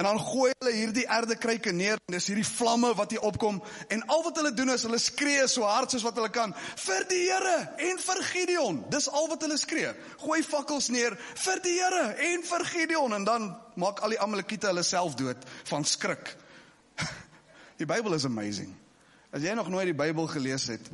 en 0.00 0.08
dan 0.08 0.20
gooi 0.20 0.50
hulle 0.50 0.74
hierdie 0.74 1.06
erdekruike 1.06 1.72
neer 1.76 2.00
en 2.00 2.16
dis 2.16 2.28
hierdie 2.30 2.46
vlamme 2.48 2.92
wat 2.98 3.14
hier 3.14 3.24
opkom 3.28 3.60
en 3.94 4.04
al 4.10 4.24
wat 4.26 4.40
hulle 4.40 4.52
doen 4.58 4.74
is 4.74 4.86
hulle 4.88 5.00
skree 5.02 5.46
so 5.50 5.66
hard 5.68 5.92
soos 5.94 6.04
wat 6.06 6.18
hulle 6.18 6.32
kan 6.34 6.54
vir 6.86 7.08
die 7.10 7.22
Here 7.22 7.56
en 7.90 8.02
vir 8.02 8.22
Gideon. 8.32 8.82
Dis 8.92 9.08
al 9.08 9.30
wat 9.30 9.46
hulle 9.46 9.58
skree. 9.60 9.94
Gooi 10.24 10.42
fakkels 10.46 10.90
neer 10.94 11.16
vir 11.46 11.64
die 11.64 11.78
Here 11.78 12.04
en 12.32 12.46
vir 12.50 12.68
Gideon 12.74 13.18
en 13.18 13.26
dan 13.28 13.50
maak 13.78 14.02
al 14.02 14.16
die 14.16 14.20
Amalekiete 14.20 14.72
hulle 14.72 14.84
self 14.86 15.16
dood 15.18 15.46
van 15.70 15.86
skrik. 15.88 16.36
Die 17.80 17.88
Bybel 17.88 18.14
is 18.14 18.26
amazing. 18.28 18.74
As 19.32 19.40
jy 19.40 19.54
nog 19.56 19.70
nooit 19.72 19.88
die 19.88 19.96
Bybel 19.96 20.26
gelees 20.28 20.66
het 20.68 20.90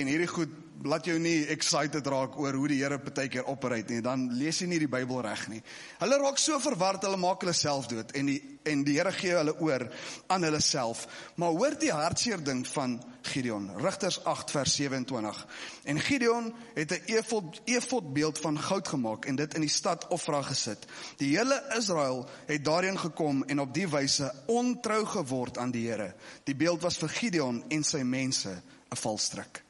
en 0.00 0.10
hierdie 0.10 0.30
goed 0.30 0.54
laat 0.86 1.06
jou 1.08 1.16
nie 1.18 1.46
excited 1.50 2.06
raak 2.06 2.36
oor 2.38 2.54
hoe 2.54 2.68
die 2.70 2.78
Here 2.82 2.98
baie 3.02 3.28
keer 3.30 3.48
operate 3.50 3.94
nie. 3.94 4.02
Dan 4.04 4.28
lees 4.38 4.60
jy 4.62 4.68
nie 4.70 4.80
die 4.82 4.90
Bybel 4.90 5.22
reg 5.24 5.48
nie. 5.50 5.60
Hulle 5.98 6.20
raak 6.22 6.38
so 6.38 6.58
verward, 6.62 7.02
hulle 7.06 7.18
maak 7.18 7.42
hulle 7.42 7.56
self 7.56 7.88
dood 7.90 8.14
en 8.18 8.30
die 8.30 8.38
en 8.68 8.82
die 8.84 8.98
Here 8.98 9.12
gee 9.16 9.32
hulle 9.32 9.54
oor 9.64 9.86
aan 10.28 10.44
hulle 10.44 10.60
self. 10.60 11.06
Maar 11.40 11.54
hoor 11.56 11.76
die 11.80 11.92
hartseer 11.94 12.42
ding 12.44 12.66
van 12.68 12.98
Gideon. 13.28 13.70
Rigters 13.80 14.20
8 14.28 14.52
vers 14.52 14.74
27. 14.76 15.40
En 15.88 16.00
Gideon 16.04 16.52
het 16.74 16.92
'n 16.92 17.14
efod 17.16 17.60
efod 17.64 18.12
beeld 18.12 18.38
van 18.38 18.58
goud 18.58 18.88
gemaak 18.88 19.24
en 19.24 19.36
dit 19.36 19.54
in 19.54 19.60
die 19.60 19.70
stad 19.70 20.06
Ofra 20.08 20.42
gesit. 20.42 20.86
Die 21.16 21.36
hele 21.36 21.62
Israel 21.76 22.28
het 22.46 22.64
daarin 22.64 22.98
gekom 22.98 23.44
en 23.44 23.60
op 23.60 23.74
die 23.74 23.88
wyse 23.88 24.32
ontrou 24.46 25.04
geword 25.06 25.58
aan 25.58 25.70
die 25.70 25.88
Here. 25.88 26.14
Die 26.44 26.56
beeld 26.56 26.82
was 26.82 26.98
vir 26.98 27.08
Gideon 27.08 27.64
en 27.68 27.84
sy 27.84 28.02
mense 28.02 28.62
'n 28.90 28.96
valstrik. 28.96 29.67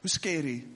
Hoe 0.00 0.10
scary 0.10 0.66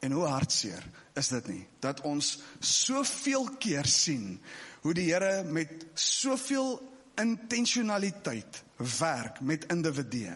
en 0.00 0.12
hoe 0.12 0.26
hartseer 0.26 0.84
is 1.14 1.28
dit 1.28 1.46
nie 1.48 1.62
dat 1.80 2.00
ons 2.04 2.38
soveel 2.60 3.48
keer 3.58 3.86
sien 3.88 4.40
hoe 4.84 4.94
die 4.94 5.06
Here 5.12 5.44
met 5.44 5.86
soveel 5.94 6.76
intentionaliteit 7.20 8.62
werk 8.98 9.40
met 9.40 9.64
individue 9.72 10.34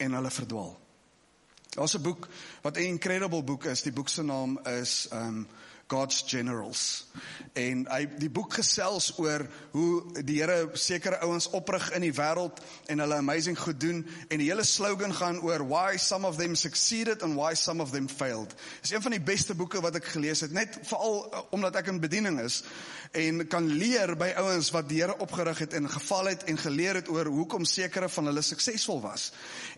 en 0.00 0.16
hulle 0.16 0.30
verdwaal. 0.30 0.78
Daar's 1.70 1.94
'n 1.94 2.02
boek 2.02 2.28
wat 2.62 2.76
'n 2.76 2.86
incredible 2.96 3.42
boek 3.42 3.64
is. 3.64 3.82
Die 3.82 3.92
boek 3.92 4.08
se 4.08 4.22
naam 4.22 4.58
is 4.66 5.08
um 5.12 5.46
God's 5.90 6.22
Generals. 6.26 7.08
En 7.58 7.82
hy 7.90 8.04
die 8.20 8.30
boek 8.30 8.54
gesels 8.60 9.08
oor 9.18 9.42
hoe 9.72 10.22
die 10.22 10.38
Here 10.38 10.70
sekere 10.78 11.18
ouens 11.26 11.48
oprig 11.56 11.88
in 11.96 12.04
die 12.04 12.12
wêreld 12.14 12.60
en 12.92 13.02
hulle 13.02 13.18
amazing 13.18 13.58
goed 13.58 13.80
doen 13.82 14.04
en 14.28 14.38
die 14.38 14.46
hele 14.46 14.64
slogan 14.64 15.14
gaan 15.18 15.40
oor 15.42 15.64
why 15.66 15.98
some 15.98 16.28
of 16.28 16.38
them 16.38 16.54
succeeded 16.54 17.24
and 17.26 17.34
why 17.34 17.56
some 17.58 17.82
of 17.82 17.90
them 17.90 18.06
failed. 18.08 18.54
Dis 18.84 18.94
een 18.94 19.02
van 19.02 19.16
die 19.16 19.22
beste 19.32 19.56
boeke 19.58 19.82
wat 19.82 19.98
ek 19.98 20.12
gelees 20.14 20.44
het, 20.46 20.54
net 20.54 20.78
veral 20.86 21.24
uh, 21.26 21.42
omdat 21.56 21.80
ek 21.82 21.90
in 21.90 21.98
bediening 22.02 22.38
is 22.44 22.60
en 23.18 23.42
kan 23.50 23.66
leer 23.66 24.14
by 24.18 24.30
ouens 24.38 24.70
wat 24.70 24.86
die 24.88 25.00
Here 25.00 25.16
opgerig 25.18 25.64
het 25.64 25.74
en 25.74 25.90
geval 25.90 26.30
het 26.30 26.44
en 26.52 26.60
geleer 26.60 27.00
het 27.00 27.10
oor 27.10 27.26
hoekom 27.32 27.66
sekere 27.66 28.08
van 28.12 28.30
hulle 28.30 28.44
suksesvol 28.46 29.02
was. 29.02 29.32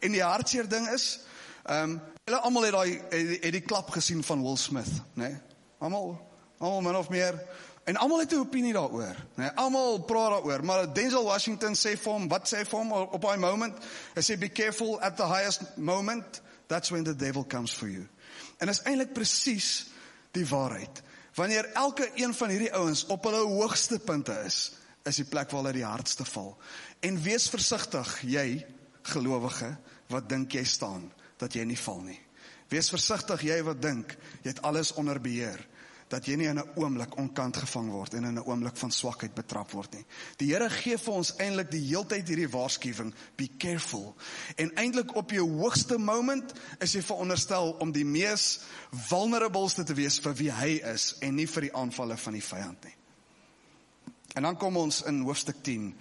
En 0.05 0.13
die 0.13 0.25
hartseer 0.25 0.69
ding 0.69 0.91
is, 0.93 1.15
ehm 1.65 1.97
um, 1.97 2.01
hulle 2.23 2.39
almal 2.47 2.69
het 2.69 2.75
daai 2.77 2.91
het, 3.11 3.31
het 3.43 3.55
die 3.57 3.65
klap 3.67 3.89
gesien 3.91 4.21
van 4.23 4.45
Will 4.45 4.61
Smith, 4.61 4.93
né? 5.19 5.33
Nee? 5.33 5.52
Almal 5.83 6.15
almal 6.63 6.81
min 6.81 6.97
of 6.97 7.09
meer 7.11 7.39
en 7.85 7.97
almal 7.97 8.19
het 8.19 8.33
'n 8.33 8.39
opinie 8.39 8.73
daaroor, 8.73 9.17
né? 9.17 9.25
Nee? 9.35 9.51
Almal 9.51 9.99
praat 9.99 10.31
daaroor, 10.31 10.65
maar 10.65 10.95
Denzel 10.95 11.25
Washington 11.25 11.75
sê 11.75 11.99
vir 11.99 12.13
hom, 12.13 12.29
wat 12.29 12.49
sê 12.49 12.57
hy 12.59 12.65
vir 12.65 12.79
hom 12.79 12.93
op 12.93 13.21
daai 13.21 13.37
moment? 13.37 13.75
Hy 14.15 14.23
sê 14.23 14.39
be 14.39 14.49
careful 14.49 15.01
at 15.01 15.17
the 15.17 15.27
highest 15.27 15.61
moment, 15.77 16.41
that's 16.67 16.91
when 16.91 17.05
the 17.05 17.17
devil 17.17 17.45
comes 17.45 17.73
for 17.73 17.89
you. 17.89 18.09
En 18.59 18.67
dit 18.67 18.77
is 18.77 18.83
eintlik 18.83 19.13
presies 19.13 19.87
die 20.31 20.47
waarheid. 20.47 21.03
Wanneer 21.35 21.73
elke 21.73 22.11
een 22.15 22.35
van 22.35 22.49
hierdie 22.49 22.75
ouens 22.75 23.07
op 23.07 23.25
hulle 23.25 23.43
hoogste 23.43 23.99
punte 23.99 24.43
is, 24.47 24.73
is 25.05 25.17
die 25.17 25.25
plek 25.25 25.51
waar 25.51 25.63
hulle 25.63 25.73
die 25.73 25.85
hardste 25.85 26.25
val. 26.25 26.57
En 27.01 27.23
wees 27.23 27.49
versigtig, 27.49 28.21
jy 28.23 28.67
gelowige, 29.03 29.77
wat 30.07 30.29
dink 30.29 30.53
jy 30.53 30.65
staan 30.65 31.13
dat 31.37 31.53
jy 31.53 31.65
nie 31.65 31.79
val 31.79 32.01
nie. 32.01 32.21
Wees 32.69 32.89
versigtig 32.91 33.43
jy 33.43 33.63
wat 33.63 33.83
dink 33.83 34.17
jy 34.43 34.49
het 34.49 34.63
alles 34.63 34.93
onder 34.93 35.21
beheer 35.21 35.67
dat 36.13 36.27
jy 36.29 36.37
nie 36.37 36.49
in 36.51 36.59
'n 36.61 36.73
oomblik 36.77 37.17
onkant 37.17 37.57
gevang 37.57 37.91
word 37.91 38.15
en 38.15 38.25
in 38.25 38.39
'n 38.39 38.45
oomblik 38.45 38.77
van 38.77 38.91
swakheid 38.91 39.35
betrap 39.35 39.71
word 39.71 39.95
nie. 39.95 40.05
Die 40.37 40.53
Here 40.53 40.71
gee 40.71 40.99
vir 40.99 41.15
ons 41.15 41.35
eintlik 41.37 41.71
die 41.71 41.87
heeltyd 41.89 42.29
hierdie 42.29 42.49
waarskuwing, 42.49 43.15
be 43.37 43.49
careful. 43.59 44.15
En 44.57 44.75
eintlik 44.77 45.15
op 45.17 45.31
jou 45.31 45.49
hoogste 45.51 45.99
moment 45.99 46.53
is 46.81 46.93
jy 46.93 47.03
veronderstel 47.03 47.77
om 47.81 47.93
die 47.93 48.05
mees 48.05 48.61
vulnerableste 48.91 49.85
te 49.85 49.95
wees 49.95 50.21
vir 50.21 50.35
wie 50.35 50.51
hy 50.51 50.81
is 50.93 51.17
en 51.21 51.35
nie 51.35 51.47
vir 51.47 51.63
die 51.63 51.75
aanvalle 51.75 52.17
van 52.17 52.33
die 52.33 52.45
vyand 52.45 52.85
nie. 52.85 52.97
En 54.35 54.43
dan 54.43 54.57
kom 54.57 54.77
ons 54.77 55.03
in 55.03 55.23
hoofstuk 55.23 55.63
10 55.63 55.95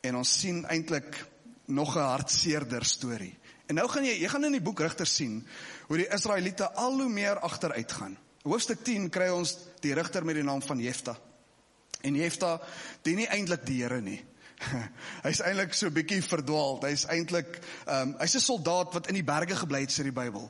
en 0.00 0.16
ons 0.16 0.40
sien 0.40 0.64
eintlik 0.66 1.26
nog 1.66 1.96
'n 1.96 2.00
hartseerder 2.00 2.84
storie. 2.84 3.38
En 3.66 3.74
nou 3.74 3.88
gaan 3.88 4.04
jy 4.04 4.20
jy 4.20 4.28
gaan 4.28 4.44
in 4.44 4.52
die 4.52 4.62
boek 4.62 4.80
Rigters 4.80 5.14
sien 5.14 5.46
hoe 5.86 5.96
die 5.96 6.08
Israeliete 6.12 6.72
al 6.72 7.00
hoe 7.00 7.08
meer 7.08 7.38
agteruit 7.38 7.92
gaan. 7.92 8.18
Hoofstuk 8.44 8.82
10 8.84 9.08
kry 9.08 9.30
ons 9.32 9.54
die 9.80 9.94
rigter 9.96 10.24
met 10.24 10.36
die 10.36 10.44
naam 10.44 10.60
van 10.62 10.80
Jefta. 10.82 11.14
En 12.04 12.16
Jefta 12.18 12.58
dien 13.02 13.22
nie 13.22 13.28
eintlik 13.32 13.64
die 13.64 13.78
Here 13.80 14.02
nie. 14.04 14.18
Hy's 15.24 15.40
eintlik 15.40 15.72
so 15.76 15.88
bietjie 15.92 16.20
verdwaal. 16.24 16.76
Hy's 16.84 17.06
eintlik 17.08 17.56
ehm 17.86 18.12
um, 18.12 18.12
hy's 18.20 18.36
'n 18.36 18.44
soldaat 18.44 18.92
wat 18.92 19.08
in 19.08 19.16
die 19.16 19.24
berge 19.24 19.56
gebly 19.56 19.80
het 19.86 19.94
sê 19.94 20.04
die 20.04 20.12
Bybel. 20.12 20.44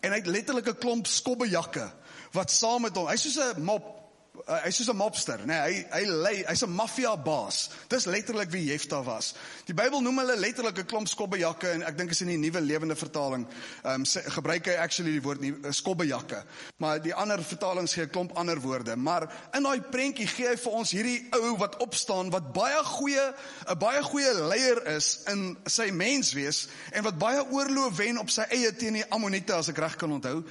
En 0.00 0.14
hy 0.14 0.20
het 0.22 0.30
letterlik 0.30 0.70
'n 0.70 0.78
klomp 0.78 1.10
skobbejakke 1.10 1.90
wat 2.38 2.54
saam 2.54 2.86
met 2.86 2.94
hom. 2.94 3.10
Hy's 3.10 3.26
soos 3.26 3.42
'n 3.42 3.66
mop 3.66 3.99
uh, 4.46 4.60
hy's 4.64 4.76
soos 4.76 4.90
'n 4.90 4.96
mobster, 4.96 5.38
nê. 5.44 5.46
Nee, 5.46 5.60
hy 5.60 5.86
hy 5.90 6.04
lei, 6.06 6.44
hy's 6.48 6.62
'n 6.62 6.70
maffia 6.70 7.16
baas. 7.16 7.70
Dis 7.88 8.04
letterlik 8.04 8.50
wie 8.50 8.64
Jefta 8.64 9.02
was. 9.04 9.34
Die 9.66 9.74
Bybel 9.74 10.00
noem 10.00 10.18
hulle 10.18 10.36
letterlik 10.36 10.78
'n 10.78 10.86
klomp 10.86 11.08
skobbejakke 11.08 11.70
en 11.70 11.82
ek 11.82 11.98
dink 11.98 12.10
is 12.10 12.20
in 12.20 12.28
die 12.28 12.38
nuwe 12.38 12.60
lewende 12.60 12.96
vertaling, 12.96 13.46
ehm 13.84 13.94
um, 14.00 14.04
gebruik 14.04 14.66
hy 14.66 14.76
actually 14.76 15.12
die 15.12 15.22
woord 15.22 15.40
nie 15.40 15.52
uh, 15.52 15.70
skobbejakke. 15.70 16.44
Maar 16.78 17.02
die 17.02 17.14
ander 17.14 17.42
vertalings 17.44 17.94
gee 17.94 18.04
'n 18.04 18.10
klomp 18.10 18.36
ander 18.36 18.60
woorde, 18.60 18.96
maar 18.96 19.28
in 19.54 19.62
daai 19.62 19.80
prentjie 19.80 20.26
gee 20.26 20.48
hy 20.48 20.56
vir 20.56 20.72
ons 20.72 20.90
hierdie 20.90 21.28
ou 21.32 21.56
wat 21.56 21.76
opstaan 21.76 22.30
wat 22.30 22.52
baie 22.52 22.84
goeie 22.84 23.34
'n 23.68 23.78
baie 23.78 24.02
goeie 24.02 24.34
leier 24.34 24.86
is 24.86 25.22
in 25.28 25.56
sy 25.66 25.90
menswees 25.90 26.68
en 26.92 27.02
wat 27.02 27.18
baie 27.18 27.42
oorlog 27.50 27.96
wen 27.96 28.18
op 28.18 28.30
sy 28.30 28.42
eie 28.50 28.72
teen 28.76 28.94
die 28.94 29.04
Ammoniete 29.10 29.54
as 29.54 29.68
ek 29.68 29.78
reg 29.78 29.96
kan 29.96 30.12
onthou. 30.12 30.44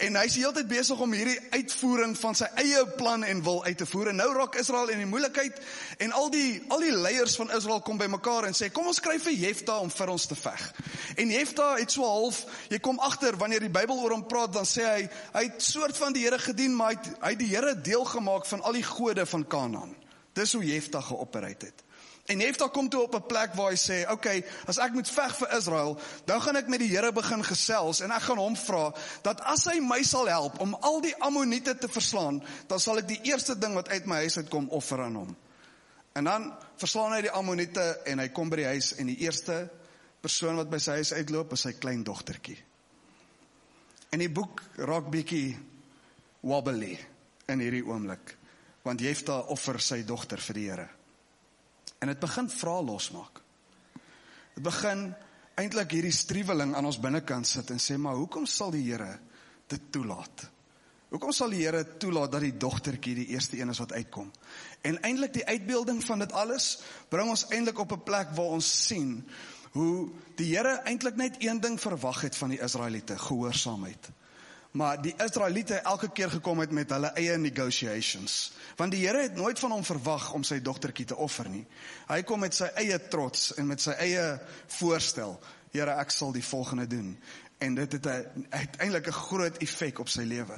En 0.00 0.16
hy's 0.16 0.36
heeltyd 0.36 0.68
besig 0.68 1.00
om 1.00 1.12
hierdie 1.12 1.40
uitvoering 1.50 2.16
van 2.18 2.34
sy 2.34 2.48
eie 2.60 2.86
plan 2.96 3.24
en 3.32 3.42
wil 3.44 3.62
uit 3.64 3.78
te 3.78 3.86
voer. 3.88 4.12
En 4.12 4.20
nou 4.20 4.28
raak 4.36 4.58
Israel 4.60 4.92
in 4.92 5.00
die 5.02 5.08
moeilikheid 5.08 5.60
en 6.04 6.12
al 6.16 6.30
die 6.32 6.62
al 6.72 6.84
die 6.84 6.92
leiers 6.94 7.36
van 7.40 7.50
Israel 7.56 7.80
kom 7.84 8.00
bymekaar 8.00 8.46
en 8.48 8.56
sê 8.56 8.70
kom 8.72 8.88
ons 8.90 9.00
skryf 9.00 9.26
vir 9.28 9.38
Jefta 9.46 9.78
om 9.82 9.90
vir 9.92 10.12
ons 10.12 10.26
te 10.30 10.38
veg. 10.38 10.66
En 11.16 11.32
Jefta 11.32 11.72
het 11.80 11.94
so 11.94 12.06
half, 12.06 12.42
jy 12.72 12.80
kom 12.84 13.00
agter 13.02 13.36
wanneer 13.40 13.64
die 13.64 13.72
Bybel 13.72 13.98
oor 14.04 14.16
hom 14.16 14.26
praat, 14.28 14.52
dan 14.54 14.68
sê 14.68 14.86
hy 14.86 15.06
hy 15.32 15.46
het 15.48 15.64
soort 15.64 15.96
van 15.98 16.14
die 16.14 16.26
Here 16.26 16.38
gedien, 16.38 16.76
maar 16.76 16.92
hy 16.92 16.98
het, 17.00 17.08
hy 17.22 17.32
het 17.34 17.42
die 17.42 17.50
Here 17.50 17.74
deel 17.74 18.04
gemaak 18.08 18.46
van 18.48 18.62
al 18.62 18.78
die 18.78 18.86
gode 18.86 19.26
van 19.26 19.46
Kanaan. 19.46 19.96
Dis 20.36 20.54
hoe 20.56 20.64
Jefta 20.64 21.00
geopereer 21.04 21.56
het. 21.58 21.82
En 22.30 22.38
Jefta 22.38 22.68
kom 22.68 22.88
toe 22.88 23.02
op 23.02 23.14
'n 23.14 23.26
plek 23.26 23.54
waar 23.54 23.70
hy 23.70 23.76
sê, 23.76 24.02
"Oké, 24.02 24.12
okay, 24.12 24.44
as 24.66 24.78
ek 24.78 24.92
moet 24.92 25.10
veg 25.10 25.36
vir 25.36 25.56
Israel, 25.56 26.00
dan 26.24 26.42
gaan 26.42 26.56
ek 26.56 26.68
met 26.68 26.78
die 26.78 26.88
Here 26.88 27.12
begin 27.12 27.44
gesels 27.44 28.00
en 28.00 28.10
ek 28.10 28.22
gaan 28.22 28.38
hom 28.38 28.56
vra 28.56 28.94
dat 29.22 29.40
as 29.40 29.64
hy 29.64 29.80
my 29.80 30.02
sal 30.02 30.26
help 30.26 30.60
om 30.60 30.74
al 30.74 31.00
die 31.00 31.16
Ammoniete 31.16 31.78
te 31.78 31.88
verslaan, 31.88 32.42
dan 32.66 32.80
sal 32.80 32.98
ek 32.98 33.08
die 33.08 33.20
eerste 33.22 33.58
ding 33.58 33.74
wat 33.74 33.88
uit 33.88 34.06
my 34.06 34.16
huis 34.16 34.36
uitkom 34.36 34.68
offer 34.68 35.00
aan 35.00 35.14
hom." 35.14 35.36
En 36.12 36.24
dan 36.24 36.54
verslaan 36.76 37.12
hy 37.12 37.20
die 37.20 37.30
Ammoniete 37.30 38.00
en 38.06 38.18
hy 38.18 38.28
kom 38.28 38.48
by 38.48 38.56
die 38.56 38.66
huis 38.66 38.94
en 38.94 39.06
die 39.06 39.18
eerste 39.24 39.70
persoon 40.20 40.56
wat 40.56 40.70
by 40.70 40.78
sy 40.78 40.90
huis 41.00 41.12
uitloop 41.12 41.52
is 41.52 41.60
sy 41.60 41.72
klein 41.72 42.04
dogtertjie. 42.04 42.58
En 44.12 44.18
die 44.18 44.30
boek 44.30 44.62
raak 44.76 45.10
bietjie 45.10 45.56
wobbly 46.40 46.98
in 47.48 47.60
hierdie 47.60 47.84
oomblik, 47.86 48.36
want 48.84 49.00
Jefta 49.00 49.40
offer 49.54 49.80
sy 49.80 50.02
dogter 50.02 50.38
vir 50.38 50.54
die 50.54 50.70
Here. 50.70 50.88
En 52.02 52.10
dit 52.10 52.18
begin 52.18 52.48
vra 52.50 52.80
losmaak. 52.82 53.38
Dit 54.56 54.64
begin 54.66 55.12
eintlik 55.54 55.94
hierdie 55.94 56.14
striweling 56.14 56.74
aan 56.74 56.88
ons 56.88 56.98
binnekant 57.00 57.46
sit 57.46 57.70
en 57.70 57.78
sê 57.80 57.94
maar 58.00 58.18
hoekom 58.18 58.48
sal 58.48 58.72
die 58.74 58.82
Here 58.88 59.14
dit 59.70 59.84
toelaat? 59.94 60.48
Hoekom 61.12 61.32
sal 61.36 61.52
die 61.54 61.62
Here 61.62 61.84
toelaat 62.02 62.32
dat 62.34 62.42
die 62.44 62.56
dogtertjie 62.56 63.14
die 63.20 63.28
eerste 63.36 63.60
een 63.60 63.70
is 63.70 63.80
wat 63.84 63.92
uitkom? 63.92 64.32
En 64.82 64.98
eintlik 65.06 65.36
die 65.36 65.46
uitbeelding 65.46 66.02
van 66.04 66.24
dit 66.24 66.32
alles 66.32 66.72
bring 67.12 67.30
ons 67.30 67.46
eintlik 67.52 67.78
op 67.78 67.92
'n 67.92 68.02
plek 68.02 68.34
waar 68.34 68.56
ons 68.58 68.72
sien 68.86 69.22
hoe 69.72 70.10
die 70.36 70.56
Here 70.56 70.80
eintlik 70.84 71.16
net 71.16 71.36
een 71.38 71.60
ding 71.60 71.80
verwag 71.80 72.20
het 72.20 72.36
van 72.36 72.48
die 72.48 72.60
Israeliete, 72.60 73.18
gehoorsaamheid. 73.18 74.10
Maar 74.72 75.02
die 75.04 75.12
Israeliete 75.20 75.74
elke 75.74 76.08
keer 76.08 76.30
gekom 76.30 76.62
het 76.64 76.70
met 76.72 76.90
hulle 76.90 77.10
eie 77.20 77.36
negotiations. 77.36 78.52
Want 78.76 78.94
die 78.94 79.02
Here 79.04 79.22
het 79.26 79.34
nooit 79.36 79.58
van 79.58 79.70
hom 79.70 79.84
verwag 79.84 80.30
om 80.32 80.44
sy 80.48 80.62
dogtertjie 80.64 81.06
te 81.12 81.16
offer 81.16 81.48
nie. 81.52 81.66
Hy 82.08 82.22
kom 82.24 82.40
met 82.40 82.56
sy 82.56 82.70
eie 82.80 82.96
trots 83.12 83.50
en 83.60 83.68
met 83.68 83.84
sy 83.84 83.92
eie 84.00 84.24
voorstel. 84.78 85.36
Here, 85.76 85.98
ek 86.00 86.10
sal 86.12 86.32
die 86.32 86.44
volgende 86.44 86.86
doen. 86.88 87.12
En 87.62 87.76
dit 87.76 87.92
het 87.92 88.06
uiteindelik 88.08 89.06
'n 89.06 89.20
groot 89.28 89.56
effek 89.60 89.98
op 89.98 90.08
sy 90.08 90.24
lewe. 90.24 90.56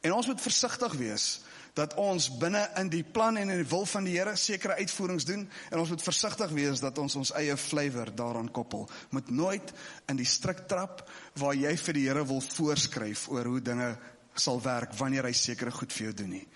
En 0.00 0.12
ons 0.12 0.26
moet 0.26 0.40
versigtig 0.40 0.92
wees 0.92 1.40
dat 1.74 1.94
ons 1.98 2.28
binne 2.38 2.62
in 2.78 2.88
die 2.90 3.02
plan 3.02 3.36
en 3.36 3.50
in 3.50 3.62
die 3.62 3.68
wil 3.70 3.86
van 3.90 4.06
die 4.06 4.14
Here 4.14 4.36
sekere 4.38 4.78
uitvoerings 4.78 5.26
doen 5.26 5.42
en 5.70 5.78
ons 5.78 5.90
moet 5.90 6.02
versigtig 6.06 6.54
wees 6.54 6.82
dat 6.82 6.98
ons 7.02 7.16
ons 7.18 7.34
eie 7.34 7.56
flavour 7.58 8.12
daaraan 8.14 8.50
koppel. 8.54 8.86
Moet 9.10 9.30
nooit 9.30 9.72
in 10.08 10.20
die 10.20 10.28
strik 10.28 10.68
trap 10.70 11.02
waar 11.40 11.54
jy 11.58 11.74
vir 11.76 11.98
die 11.98 12.06
Here 12.06 12.26
wil 12.26 12.42
voorskryf 12.44 13.26
oor 13.34 13.50
hoe 13.50 13.62
dinge 13.62 13.94
sal 14.38 14.60
werk 14.62 14.94
wanneer 14.98 15.26
hy 15.28 15.32
sekere 15.36 15.70
goed 15.74 15.92
vir 15.94 16.08
jou 16.08 16.14
doen 16.22 16.32
nie. 16.36 16.46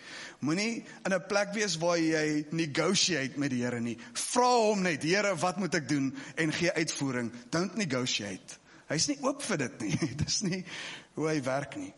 Moenie 0.41 0.85
in 1.07 1.13
'n 1.15 1.27
plek 1.29 1.55
wees 1.55 1.77
waar 1.79 1.99
jy 1.99 2.47
negotiate 2.51 3.39
met 3.39 3.51
die 3.51 3.63
Here 3.63 3.81
nie. 3.81 3.99
Vra 4.15 4.51
hom 4.71 4.83
net, 4.83 5.03
Here, 5.03 5.35
wat 5.37 5.59
moet 5.59 5.75
ek 5.75 5.89
doen 5.89 6.15
en 6.37 6.53
gee 6.53 6.73
uitvoering. 6.73 7.33
Don't 7.51 7.77
negotiate. 7.77 8.59
Hy's 8.89 9.09
nie 9.09 9.19
oop 9.23 9.43
vir 9.43 9.57
dit 9.57 9.81
nie. 9.81 9.99
Dis 10.25 10.43
nie 10.43 10.65
hoe 11.15 11.29
hy 11.29 11.43
werk 11.43 11.77
nie. 11.77 11.93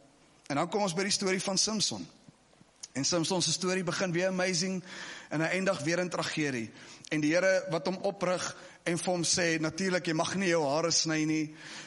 En 0.49 0.57
dan 0.57 0.69
kom 0.69 0.83
ons 0.83 0.95
by 0.95 1.03
die 1.03 1.15
storie 1.15 1.41
van 1.41 1.59
Samson. 1.59 2.07
En 2.93 3.05
Samson 3.05 3.43
se 3.43 3.53
storie 3.53 3.85
begin 3.85 4.13
weer 4.13 4.29
amazing 4.29 4.83
en 5.29 5.41
hy 5.41 5.47
eindig 5.47 5.79
weer 5.87 5.99
in 6.03 6.09
tragedie. 6.11 6.71
En 7.11 7.23
die 7.23 7.31
Here 7.31 7.67
wat 7.71 7.87
hom 7.87 8.01
oprig 8.07 8.43
en 8.83 8.99
vir 8.99 9.11
hom 9.13 9.23
sê 9.27 9.61
natuurlik 9.63 10.09
jy 10.11 10.15
mag 10.19 10.33
nie 10.41 10.49
jou 10.51 10.65
hare 10.67 10.91
sny 10.95 11.21
nie. 11.29 11.45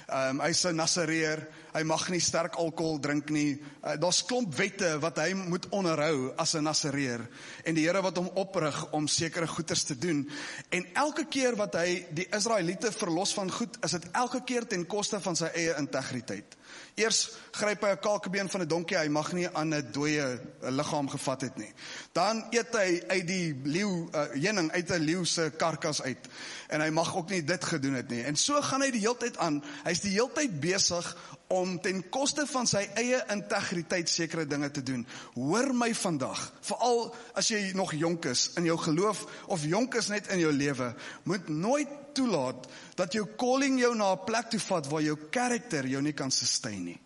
Ehm 0.07 0.39
um, 0.39 0.41
hy's 0.45 0.63
'n 0.65 0.75
Nasareer. 0.79 1.43
Hy 1.73 1.83
mag 1.83 2.07
nie 2.09 2.21
sterk 2.21 2.55
alkohol 2.55 2.99
drink 2.99 3.29
nie. 3.29 3.59
Uh, 3.83 3.95
Daar's 3.99 4.23
klomp 4.23 4.55
wette 4.55 4.99
wat 4.99 5.17
hy 5.17 5.33
moet 5.33 5.67
onderhou 5.71 6.33
as 6.37 6.55
'n 6.55 6.63
Nasareer. 6.63 7.27
En 7.65 7.75
die 7.75 7.83
Here 7.87 8.01
wat 8.01 8.17
hom 8.17 8.29
oprig 8.35 8.91
om 8.91 9.07
sekere 9.07 9.47
goeders 9.47 9.83
te 9.83 9.97
doen. 9.97 10.29
En 10.69 10.87
elke 10.93 11.25
keer 11.25 11.55
wat 11.55 11.75
hy 11.75 12.05
die 12.11 12.27
Israeliete 12.31 12.91
verlos 12.91 13.33
van 13.33 13.51
goed, 13.51 13.77
is 13.83 13.91
dit 13.91 14.07
elke 14.11 14.43
keer 14.43 14.67
ten 14.67 14.85
koste 14.85 15.19
van 15.19 15.35
sy 15.35 15.51
eie 15.53 15.75
integriteit. 15.77 16.55
Eers 16.95 17.31
gryp 17.51 17.81
hy 17.81 17.91
'n 17.93 17.99
kalkbeen 17.99 18.49
van 18.49 18.61
'n 18.61 18.67
donkie, 18.67 18.97
hy 18.97 19.07
mag 19.07 19.31
nie 19.33 19.49
aan 19.49 19.73
'n 19.73 19.91
dooie 19.91 20.39
liggaam 20.61 21.09
gevat 21.09 21.41
het 21.41 21.57
nie. 21.57 21.73
Dan 22.13 22.45
eet 22.51 22.75
hy 22.75 23.03
uit 23.07 23.27
die 23.27 23.61
leeu 23.63 24.09
uh, 24.13 24.25
heuning 24.33 24.71
uit 24.71 24.89
'n 24.89 25.01
leeu 25.01 25.25
se 25.25 25.51
karkas 25.57 26.01
uit. 26.01 26.27
En 26.69 26.81
hy 26.81 26.89
mag 26.89 27.15
ook 27.15 27.29
nie 27.29 27.43
dit 27.43 27.63
gedoen 27.63 27.93
het 27.93 28.09
nie. 28.09 28.23
En 28.23 28.35
so 28.35 28.61
gaan 28.61 28.81
hy 28.81 28.91
die 28.91 29.01
heeltyd 29.01 29.37
aan. 29.37 29.63
Hy's 29.83 30.01
die 30.01 30.11
heeltyd 30.11 30.59
besig 30.59 31.17
om 31.47 31.81
ten 31.81 32.09
koste 32.09 32.45
van 32.49 32.67
sy 32.67 32.89
eie 32.93 33.23
integriteit 33.33 34.09
sekere 34.09 34.45
dinge 34.47 34.71
te 34.71 34.83
doen. 34.83 35.07
Hoor 35.33 35.73
my 35.73 35.93
vandag, 35.93 36.53
veral 36.61 37.15
as 37.33 37.47
jy 37.47 37.71
nog 37.73 37.93
jonk 37.93 38.25
is 38.25 38.51
in 38.57 38.63
jou 38.63 38.77
geloof 38.77 39.25
of 39.47 39.65
jonk 39.65 39.95
is 39.95 40.07
net 40.07 40.27
in 40.27 40.39
jou 40.39 40.51
lewe, 40.51 40.93
moet 41.23 41.49
nooit 41.49 42.02
toelaat 42.15 42.67
dat 42.95 43.13
jou 43.13 43.25
calling 43.37 43.79
jou 43.79 43.95
na 43.95 44.13
'n 44.13 44.25
plek 44.25 44.49
toe 44.49 44.59
vat 44.59 44.87
waar 44.87 45.01
jou 45.01 45.17
karakter 45.29 45.87
jou 45.87 46.01
nie 46.01 46.13
kan 46.13 46.31
sustain 46.31 46.83
nie. 46.83 46.99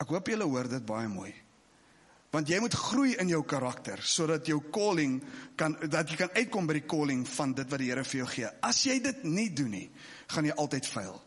Ek 0.00 0.08
hoop 0.08 0.26
julle 0.28 0.44
hoor 0.44 0.68
dit 0.68 0.86
baie 0.86 1.08
mooi. 1.08 1.34
Want 2.34 2.48
jy 2.48 2.58
moet 2.60 2.74
groei 2.74 3.12
in 3.22 3.28
jou 3.28 3.44
karakter 3.46 4.00
sodat 4.02 4.46
jou 4.46 4.60
calling 4.74 5.20
kan 5.56 5.76
dat 5.86 6.10
jy 6.10 6.16
kan 6.16 6.34
uitkom 6.34 6.66
by 6.66 6.74
die 6.80 6.88
calling 6.90 7.26
van 7.28 7.52
dit 7.54 7.70
wat 7.70 7.78
die 7.78 7.90
Here 7.92 8.04
vir 8.04 8.18
jou 8.18 8.26
gee. 8.26 8.48
As 8.62 8.82
jy 8.84 8.98
dit 9.00 9.22
nie 9.24 9.50
doen 9.54 9.70
nie, 9.70 9.90
gaan 10.26 10.44
jy 10.44 10.56
altyd 10.58 10.86
faal. 10.86 11.22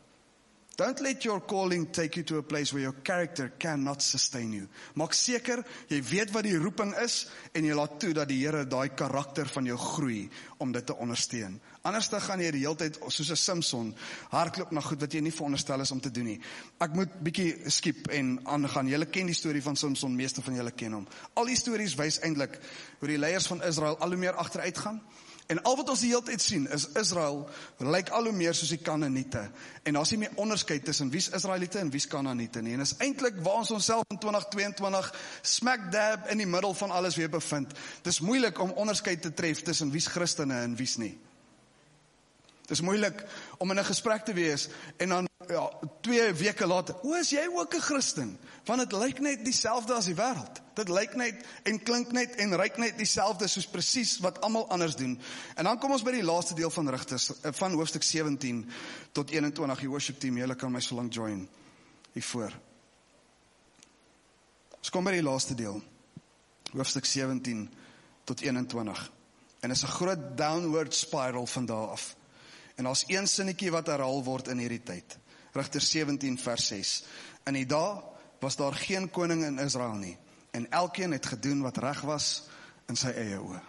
Don't 0.77 0.99
let 1.01 1.25
your 1.25 1.39
calling 1.39 1.87
take 1.91 2.17
you 2.17 2.23
to 2.23 2.37
a 2.37 2.43
place 2.43 2.71
where 2.71 2.83
your 2.83 2.93
character 3.03 3.51
cannot 3.57 4.01
sustain 4.01 4.51
you. 4.53 4.67
Maak 4.93 5.15
seker 5.17 5.63
jy 5.89 6.03
weet 6.05 6.33
wat 6.35 6.45
die 6.45 6.59
roeping 6.59 6.91
is 7.01 7.23
en 7.57 7.65
jy 7.65 7.73
laat 7.73 7.95
toe 8.03 8.11
dat 8.13 8.29
die 8.29 8.43
Here 8.43 8.61
daai 8.69 8.93
karakter 8.93 9.49
van 9.49 9.65
jou 9.65 9.77
groei 9.81 10.27
om 10.61 10.75
dit 10.75 10.85
te 10.85 10.93
ondersteun. 10.93 11.57
Anders 11.87 12.09
dan 12.11 12.21
gaan 12.21 12.41
jy 12.43 12.49
die 12.51 12.65
hele 12.65 12.75
tyd 12.75 12.97
soos 13.07 13.29
'n 13.31 13.39
Samson 13.39 13.93
hardloop 14.29 14.71
na 14.71 14.81
goed 14.81 14.99
wat 14.99 15.13
jy 15.13 15.21
nie 15.21 15.31
veronderstel 15.31 15.79
is 15.81 15.91
om 15.91 16.01
te 16.01 16.11
doen 16.11 16.25
nie. 16.25 16.39
Ek 16.79 16.93
moet 16.93 17.13
bietjie 17.23 17.69
skiep 17.71 18.07
en 18.07 18.39
aangaan. 18.43 18.87
Julle 18.87 19.05
ken 19.05 19.25
die 19.25 19.35
storie 19.35 19.61
van 19.61 19.75
Samson, 19.75 20.15
meeste 20.15 20.41
van 20.41 20.55
julle 20.55 20.71
ken 20.71 20.93
hom. 20.93 21.07
Al 21.33 21.45
die 21.45 21.55
stories 21.55 21.95
wys 21.95 22.19
eintlik 22.19 22.59
hoe 22.99 23.07
die 23.07 23.17
leiers 23.17 23.47
van 23.47 23.63
Israel 23.63 23.97
al 23.99 24.09
hoe 24.09 24.17
meer 24.17 24.35
agteruit 24.35 24.77
gaan. 24.77 25.01
En 25.47 25.61
al 25.63 25.77
wat 25.79 25.89
ons 25.89 26.01
die 26.03 26.09
hele 26.09 26.23
tyd 26.27 26.41
sien 26.41 26.67
is 26.75 26.89
Israel 26.99 27.49
lyk 27.79 28.09
al 28.09 28.23
hoe 28.27 28.33
meer 28.35 28.53
soos 28.53 28.73
die 28.73 28.81
Kanaaniete. 28.83 29.45
En 29.83 29.93
daar's 29.93 30.11
nie 30.11 30.19
meer 30.19 30.35
onderskeid 30.35 30.83
tussen 30.85 31.09
wie's 31.09 31.29
Israeliete 31.29 31.79
en 31.79 31.89
wie's 31.89 32.07
Kanaaniete 32.07 32.61
nie. 32.61 32.73
En 32.73 32.83
is 32.83 32.97
eintlik 32.97 33.39
waar 33.45 33.61
ons 33.61 33.71
onsself 33.71 34.03
in 34.11 34.19
2022 34.19 35.13
smack 35.41 35.87
dab 35.91 36.27
in 36.31 36.43
die 36.43 36.49
middel 36.49 36.73
van 36.73 36.91
alles 36.91 37.15
weer 37.15 37.29
bevind. 37.29 37.71
Dis 38.03 38.19
moeilik 38.19 38.59
om 38.59 38.75
onderskeid 38.75 39.21
te 39.21 39.33
tref 39.33 39.61
tussen 39.61 39.91
wie's 39.91 40.07
Christene 40.11 40.59
en 40.67 40.75
wie's 40.75 40.97
nie. 40.97 41.15
Dis 42.67 42.81
moeilik 42.83 43.23
om 43.57 43.71
in 43.71 43.79
'n 43.79 43.85
gesprek 43.85 44.25
te 44.25 44.33
wees 44.33 44.67
en 44.97 45.09
dan 45.09 45.27
ja, 45.47 45.71
2 46.01 46.33
weke 46.33 46.67
later, 46.67 46.95
"O, 47.01 47.13
is 47.13 47.29
jy 47.29 47.47
ook 47.53 47.73
'n 47.73 47.81
Christen?" 47.81 48.39
Want 48.65 48.79
dit 48.79 48.91
lyk 48.91 49.19
net 49.19 49.45
dieselfde 49.45 49.93
as 49.93 50.05
die 50.05 50.15
wêreld. 50.15 50.61
Dit 50.73 50.89
lyk 50.89 51.15
net 51.15 51.45
en 51.63 51.83
klink 51.83 52.11
net 52.11 52.35
en 52.35 52.55
ryk 52.55 52.77
net 52.77 52.97
dieselfde 52.97 53.47
soos 53.47 53.67
presies 53.67 54.19
wat 54.19 54.41
almal 54.41 54.69
anders 54.69 54.95
doen. 54.95 55.21
En 55.55 55.63
dan 55.63 55.79
kom 55.79 55.91
ons 55.91 56.03
by 56.03 56.11
die 56.11 56.23
laaste 56.23 56.53
deel 56.53 56.69
van 56.69 56.89
Rigters 56.89 57.41
eh, 57.41 57.51
van 57.53 57.71
hoofstuk 57.71 58.03
17 58.03 58.69
tot 59.11 59.29
21. 59.29 59.79
Die 59.79 59.89
worship 59.89 60.19
team, 60.19 60.37
julle 60.37 60.55
kan 60.55 60.71
my 60.71 60.79
so 60.79 60.95
lank 60.95 61.13
join 61.13 61.49
hiervoor. 62.11 62.51
Ons 64.77 64.89
kom 64.89 65.03
by 65.03 65.11
die 65.11 65.23
laaste 65.23 65.55
deel. 65.55 65.81
Hoofstuk 66.71 67.05
17 67.05 67.73
tot 68.23 68.41
21. 68.41 69.11
En 69.59 69.71
is 69.71 69.83
'n 69.83 69.87
groot 69.87 70.37
downward 70.37 70.93
spiral 70.93 71.45
van 71.45 71.65
daar 71.65 71.87
af. 71.87 72.16
En 72.77 72.85
daar's 72.85 73.05
een 73.09 73.27
sinnetjie 73.27 73.71
wat 73.73 73.89
herhaal 73.89 74.21
word 74.23 74.51
in 74.53 74.61
hierdie 74.61 74.83
tyd. 74.85 75.17
Rigter 75.57 75.81
17 75.81 76.37
vers 76.37 76.67
6. 76.69 76.93
In 77.49 77.57
die 77.57 77.65
dae 77.65 77.97
was 78.39 78.55
daar 78.59 78.75
geen 78.77 79.09
koning 79.09 79.43
in 79.45 79.59
Israel 79.59 79.97
nie 79.97 80.17
en 80.57 80.69
elkeen 80.71 81.11
het 81.11 81.25
gedoen 81.25 81.61
wat 81.61 81.77
reg 81.77 82.01
was 82.01 82.47
in 82.89 82.97
sy 82.97 83.11
eie 83.13 83.37
oë. 83.37 83.59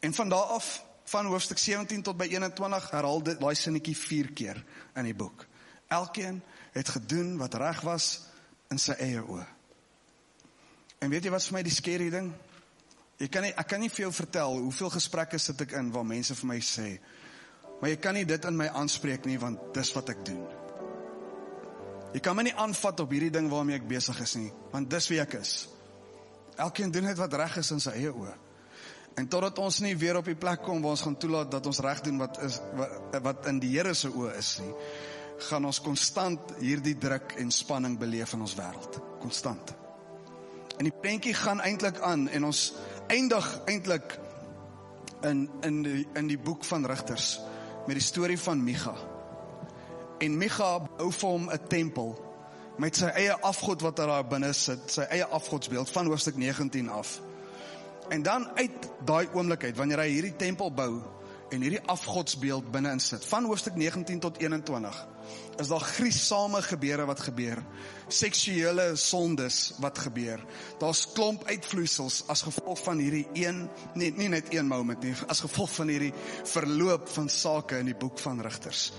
En 0.00 0.14
van 0.14 0.28
daar 0.28 0.54
af 0.56 0.84
van 1.08 1.26
hoofstuk 1.26 1.58
17 1.58 2.02
tot 2.02 2.16
by 2.18 2.26
21 2.32 2.90
herhaal 2.90 3.22
dit 3.22 3.38
daai 3.40 3.54
sinnetjie 3.54 3.96
4 3.96 4.32
keer 4.32 4.58
in 4.98 5.06
die 5.06 5.14
boek. 5.14 5.46
Elkeen 5.86 6.42
het 6.72 6.88
gedoen 6.88 7.36
wat 7.38 7.54
reg 7.54 7.80
was 7.86 8.08
in 8.72 8.80
sy 8.82 8.96
eie 8.98 9.22
oë. 9.22 9.46
En 10.98 11.10
weet 11.10 11.24
jy 11.24 11.30
wat 11.30 11.46
vir 11.46 11.56
my 11.60 11.62
die 11.62 11.74
skerry 11.74 12.10
ding? 12.10 12.32
Jy 13.18 13.28
kan 13.32 13.46
nie 13.46 13.54
ek 13.54 13.70
kan 13.70 13.80
nie 13.80 13.90
vir 13.90 14.08
jou 14.08 14.12
vertel 14.18 14.58
hoeveel 14.58 14.92
gesprekke 14.98 15.38
sit 15.38 15.62
ek 15.62 15.76
in 15.78 15.92
waar 15.94 16.06
mense 16.06 16.34
vir 16.34 16.50
my 16.50 16.58
sê 16.62 16.90
Maar 17.80 17.92
jy 17.92 17.98
kan 18.02 18.16
nie 18.18 18.26
dit 18.26 18.48
in 18.48 18.56
my 18.58 18.68
aanspreek 18.74 19.26
nie 19.30 19.38
want 19.38 19.70
dis 19.76 19.92
wat 19.94 20.10
ek 20.14 20.24
doen. 20.26 20.42
Jy 22.14 22.22
kan 22.24 22.36
my 22.36 22.46
nie 22.46 22.56
aanvat 22.56 23.02
op 23.04 23.10
hierdie 23.12 23.32
ding 23.34 23.50
waarmee 23.52 23.76
ek 23.78 23.88
besig 23.88 24.18
is 24.24 24.34
nie, 24.40 24.48
want 24.72 24.88
dis 24.90 25.10
wie 25.12 25.20
ek 25.20 25.36
is. 25.38 25.54
Elkeen 26.58 26.90
doen 26.90 27.06
net 27.06 27.18
wat 27.20 27.36
reg 27.38 27.58
is 27.60 27.70
in 27.74 27.82
sy 27.84 27.92
eie 28.00 28.10
oë. 28.10 28.34
En 29.18 29.26
totdat 29.30 29.58
ons 29.60 29.80
nie 29.82 29.94
weer 29.98 30.18
op 30.18 30.28
die 30.30 30.38
plek 30.38 30.62
kom 30.64 30.80
waar 30.82 30.94
ons 30.94 31.04
gaan 31.04 31.18
toelaat 31.20 31.50
dat 31.52 31.66
ons 31.66 31.80
reg 31.84 32.00
doen 32.06 32.20
wat 32.22 32.38
is 32.46 32.60
wat, 32.78 33.18
wat 33.24 33.48
in 33.50 33.58
die 33.62 33.72
Here 33.74 33.94
se 33.94 34.10
oë 34.10 34.36
is 34.38 34.52
nie, 34.62 34.72
gaan 35.50 35.66
ons 35.68 35.80
konstant 35.82 36.54
hierdie 36.62 36.96
druk 36.98 37.34
en 37.38 37.50
spanning 37.54 37.98
beleef 37.98 38.34
in 38.34 38.42
ons 38.46 38.56
wêreld, 38.58 38.98
konstant. 39.22 39.74
En 40.78 40.86
die 40.86 40.94
prentjie 40.94 41.34
gaan 41.34 41.60
eintlik 41.62 42.00
aan 42.06 42.28
en 42.30 42.46
ons 42.46 42.62
eindig 43.10 43.46
eintlik 43.66 44.16
in 45.26 45.46
in 45.66 45.82
die 45.82 46.06
in 46.18 46.30
die 46.30 46.38
boek 46.38 46.64
van 46.66 46.86
Rigters 46.86 47.36
met 47.88 47.96
die 47.96 48.04
storie 48.04 48.38
van 48.38 48.60
Micha. 48.64 48.92
En 50.20 50.34
Micha 50.36 50.74
bou 50.98 51.08
vir 51.12 51.28
hom 51.28 51.48
'n 51.48 51.60
tempel 51.68 52.10
met 52.76 52.96
sy 52.96 53.06
eie 53.16 53.32
afgod 53.40 53.80
wat 53.80 53.96
daar 53.96 54.26
binne 54.28 54.52
sit, 54.52 54.90
sy 54.92 55.06
eie 55.08 55.24
afgodsbeeld 55.24 55.90
van 55.90 56.06
hoofstuk 56.06 56.36
19 56.36 56.88
af. 56.88 57.20
En 58.08 58.22
dan 58.22 58.48
uit 58.54 58.90
daai 59.04 59.28
oomblik 59.32 59.64
uit 59.64 59.76
wanneer 59.76 59.98
hy 59.98 60.08
hierdie 60.08 60.36
tempel 60.36 60.72
bou 60.72 61.00
en 61.50 61.62
hierdie 61.64 61.84
afgodsbeeld 61.88 62.70
binne 62.72 62.90
insit 62.96 63.24
van 63.28 63.46
hoofstuk 63.48 63.76
19 63.80 64.20
tot 64.20 64.40
21 64.42 64.98
is 65.58 65.68
daar 65.68 65.82
griesame 65.82 66.60
gebeure 66.62 67.04
wat 67.08 67.20
gebeur. 67.20 67.58
Seksuele 68.08 68.92
sondes 68.96 69.72
wat 69.82 69.98
gebeur. 69.98 70.40
Daar's 70.78 71.02
klomp 71.12 71.44
uitvloeisels 71.50 72.22
as 72.30 72.44
gevolg 72.46 72.78
van 72.84 73.02
hierdie 73.02 73.26
een 73.34 73.64
nie 73.98 74.12
nie 74.16 74.28
net 74.32 74.52
een 74.54 74.70
moment 74.70 75.02
nie, 75.02 75.14
as 75.26 75.42
gevolg 75.44 75.72
van 75.80 75.90
hierdie 75.92 76.12
verloop 76.52 77.10
van 77.16 77.28
sake 77.28 77.82
in 77.82 77.90
die 77.90 77.98
boek 77.98 78.22
van 78.22 78.40
Rigters. 78.44 78.92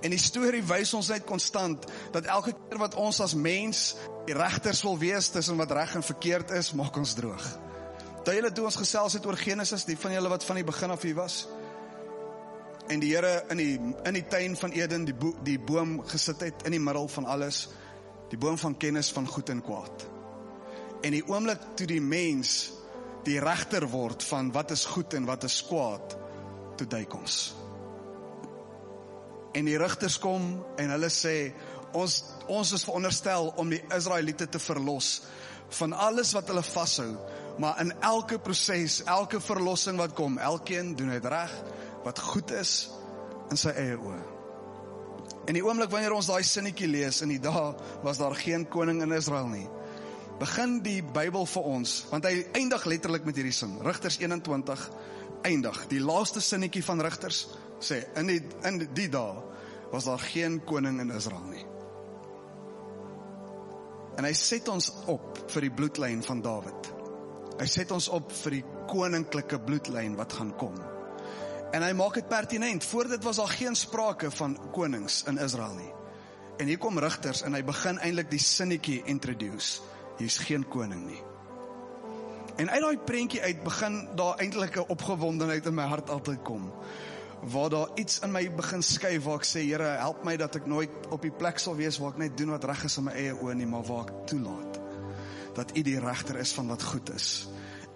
En 0.00 0.14
die 0.14 0.22
storie 0.22 0.62
wys 0.62 0.94
ons 0.94 1.10
net 1.12 1.26
konstant 1.28 1.86
dat 2.14 2.26
elke 2.30 2.54
keer 2.56 2.80
wat 2.80 2.96
ons 2.98 3.20
as 3.20 3.34
mens 3.34 3.92
die 4.28 4.36
regters 4.36 4.82
wil 4.86 4.98
wees 4.98 5.28
tussen 5.34 5.58
wat 5.60 5.72
reg 5.74 5.96
en 5.98 6.06
verkeerd 6.06 6.52
is, 6.56 6.72
maak 6.72 6.96
ons 6.96 7.16
droog. 7.18 7.46
Daai 8.24 8.36
julle 8.38 8.52
toe 8.52 8.66
ons 8.68 8.76
gesels 8.76 9.16
het 9.16 9.26
oor 9.26 9.38
Genesis, 9.40 9.86
die 9.88 9.96
van 9.98 10.12
julle 10.12 10.30
wat 10.30 10.44
van 10.44 10.60
die 10.60 10.66
begin 10.66 10.92
af 10.92 11.04
hier 11.06 11.16
was, 11.16 11.46
en 12.88 13.00
die 13.00 13.12
Here 13.12 13.44
in 13.52 13.60
die 13.60 13.74
in 13.78 14.16
die 14.16 14.24
tuin 14.28 14.56
van 14.56 14.72
Eden 14.72 15.04
die 15.08 15.14
bo, 15.14 15.34
die 15.44 15.58
boom 15.58 15.98
gesit 16.08 16.40
het 16.46 16.64
in 16.68 16.76
die 16.76 16.82
middel 16.82 17.08
van 17.12 17.28
alles 17.28 17.66
die 18.32 18.38
boom 18.40 18.58
van 18.60 18.76
kennis 18.76 19.10
van 19.12 19.26
goed 19.28 19.48
en 19.48 19.62
kwaad. 19.64 20.04
En 21.02 21.14
die 21.14 21.24
oomblik 21.28 21.62
toe 21.76 21.86
die 21.88 22.02
mens 22.02 22.72
die 23.24 23.38
regter 23.40 23.86
word 23.88 24.24
van 24.28 24.52
wat 24.52 24.72
is 24.74 24.84
goed 24.88 25.14
en 25.14 25.28
wat 25.28 25.44
is 25.48 25.60
kwaad 25.68 26.16
toe 26.78 26.86
duik 26.86 27.14
ons. 27.16 27.38
En 29.56 29.66
die 29.68 29.78
rigters 29.80 30.18
kom 30.20 30.50
en 30.78 30.94
hulle 30.94 31.10
sê 31.12 31.36
ons 31.96 32.20
ons 32.48 32.72
is 32.76 32.84
veronderstel 32.84 33.52
om 33.60 33.70
die 33.72 33.80
Israeliete 33.96 34.48
te 34.48 34.60
verlos 34.60 35.18
van 35.80 35.92
alles 35.92 36.32
wat 36.36 36.48
hulle 36.48 36.64
vashou 36.64 37.12
maar 37.58 37.80
in 37.82 37.92
elke 38.06 38.38
proses 38.38 39.02
elke 39.04 39.40
verlossing 39.40 39.98
wat 39.98 40.14
kom 40.16 40.38
elkeen 40.38 40.94
doen 40.96 41.10
dit 41.12 41.24
reg 41.24 41.52
wat 42.08 42.20
goed 42.24 42.52
is 42.56 42.88
in 43.52 43.60
sy 43.60 43.74
eie 43.76 43.96
oë. 44.00 44.18
In 45.48 45.56
die 45.56 45.64
oomblik 45.64 45.90
wanneer 45.92 46.14
ons 46.16 46.28
daai 46.28 46.44
sinnetjie 46.44 46.88
lees 46.88 47.22
in 47.24 47.32
die 47.32 47.42
dae 47.42 47.70
was 48.04 48.20
daar 48.20 48.36
geen 48.36 48.66
koning 48.68 49.02
in 49.04 49.14
Israel 49.16 49.48
nie. 49.52 49.66
Begin 50.40 50.78
die 50.84 51.00
Bybel 51.02 51.48
vir 51.50 51.68
ons 51.68 51.94
want 52.12 52.28
hy 52.28 52.44
eindig 52.56 52.84
letterlik 52.88 53.24
met 53.28 53.38
hierdie 53.40 53.56
sin. 53.56 53.78
Rigters 53.84 54.20
21 54.20 54.84
eindig. 55.48 55.80
Die 55.92 56.02
laaste 56.02 56.42
sinnetjie 56.44 56.84
van 56.84 57.02
Rigters 57.04 57.46
sê 57.84 58.02
in 58.20 58.30
die 58.32 58.40
in 58.68 58.82
die 58.96 59.08
dae 59.12 59.40
was 59.92 60.08
daar 60.08 60.20
geen 60.20 60.60
koning 60.68 61.00
in 61.04 61.14
Israel 61.16 61.48
nie. 61.48 61.64
En 64.18 64.26
hy 64.26 64.34
set 64.36 64.68
ons 64.68 64.90
op 65.08 65.38
vir 65.54 65.68
die 65.68 65.74
bloedlyn 65.80 66.24
van 66.26 66.42
Dawid. 66.44 66.92
Hy 67.58 67.66
set 67.70 67.92
ons 67.94 68.10
op 68.14 68.32
vir 68.44 68.58
die 68.58 68.64
koninklike 68.90 69.60
bloedlyn 69.64 70.16
wat 70.18 70.36
gaan 70.38 70.52
kom. 70.58 70.76
En 71.72 71.84
hy 71.84 71.92
maak 71.92 72.14
dit 72.16 72.28
pertinent. 72.28 72.84
Voor 72.84 73.08
dit 73.08 73.24
was 73.24 73.36
daar 73.36 73.48
geen 73.48 73.76
sprake 73.76 74.30
van 74.30 74.58
konings 74.72 75.22
in 75.28 75.38
Israel 75.38 75.74
nie. 75.74 75.92
En 76.58 76.66
hier 76.66 76.78
kom 76.78 76.98
rigters 76.98 77.42
en 77.42 77.54
hy 77.54 77.62
begin 77.64 78.00
eintlik 78.02 78.30
die 78.30 78.42
sinnetjie 78.42 79.02
introduce. 79.06 79.82
Hier's 80.18 80.38
geen 80.42 80.64
koning 80.68 81.04
nie. 81.06 81.20
En 82.58 82.70
uit 82.70 82.82
daai 82.82 82.98
prentjie 83.06 83.42
uit 83.42 83.60
begin 83.62 84.08
daar 84.18 84.40
eintlik 84.42 84.76
'n 84.76 84.88
opgewondenheid 84.88 85.66
in 85.66 85.74
my 85.74 85.86
hart 85.86 86.10
altyd 86.10 86.42
kom. 86.42 86.72
Waar 87.42 87.70
daar 87.70 87.88
iets 87.94 88.18
in 88.18 88.32
my 88.32 88.54
begin 88.54 88.82
skuif 88.82 89.24
waar 89.24 89.38
ek 89.38 89.46
sê 89.46 89.60
Here, 89.62 89.84
help 89.84 90.24
my 90.24 90.36
dat 90.36 90.56
ek 90.56 90.66
nooit 90.66 90.90
op 91.10 91.22
die 91.22 91.30
plek 91.30 91.58
sal 91.58 91.76
wees 91.76 91.98
waar 91.98 92.10
ek 92.10 92.18
net 92.18 92.36
doen 92.36 92.50
wat 92.50 92.64
reg 92.64 92.84
is 92.84 92.96
in 92.96 93.04
my 93.04 93.12
eie 93.12 93.34
oë 93.34 93.54
nie, 93.54 93.66
maar 93.66 93.84
waar 93.84 94.08
ek 94.08 94.26
toelaat 94.26 94.80
dat 95.54 95.76
U 95.76 95.82
die 95.82 95.98
regter 96.00 96.36
is 96.38 96.52
van 96.52 96.68
wat 96.68 96.82
goed 96.82 97.14
is 97.14 97.48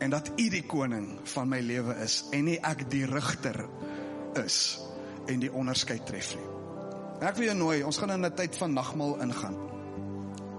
en 0.02 0.10
dat 0.10 0.30
U 0.36 0.48
die 0.50 0.64
koning 0.66 1.20
van 1.30 1.48
my 1.48 1.60
lewe 1.62 1.94
is 2.02 2.24
en 2.34 2.48
nie 2.48 2.58
ek 2.58 2.88
die 2.90 3.04
rigter 3.06 3.60
is 4.42 4.56
en 5.30 5.42
die 5.42 5.52
onderskeid 5.52 6.02
tref 6.08 6.32
nie. 6.34 6.48
Ek 7.22 7.36
wil 7.38 7.52
jou 7.52 7.54
nooi, 7.54 7.76
ons 7.86 7.98
gaan 8.02 8.10
in 8.10 8.26
'n 8.26 8.34
tyd 8.34 8.56
van 8.58 8.72
nagmaal 8.72 9.20
ingaan. 9.22 9.56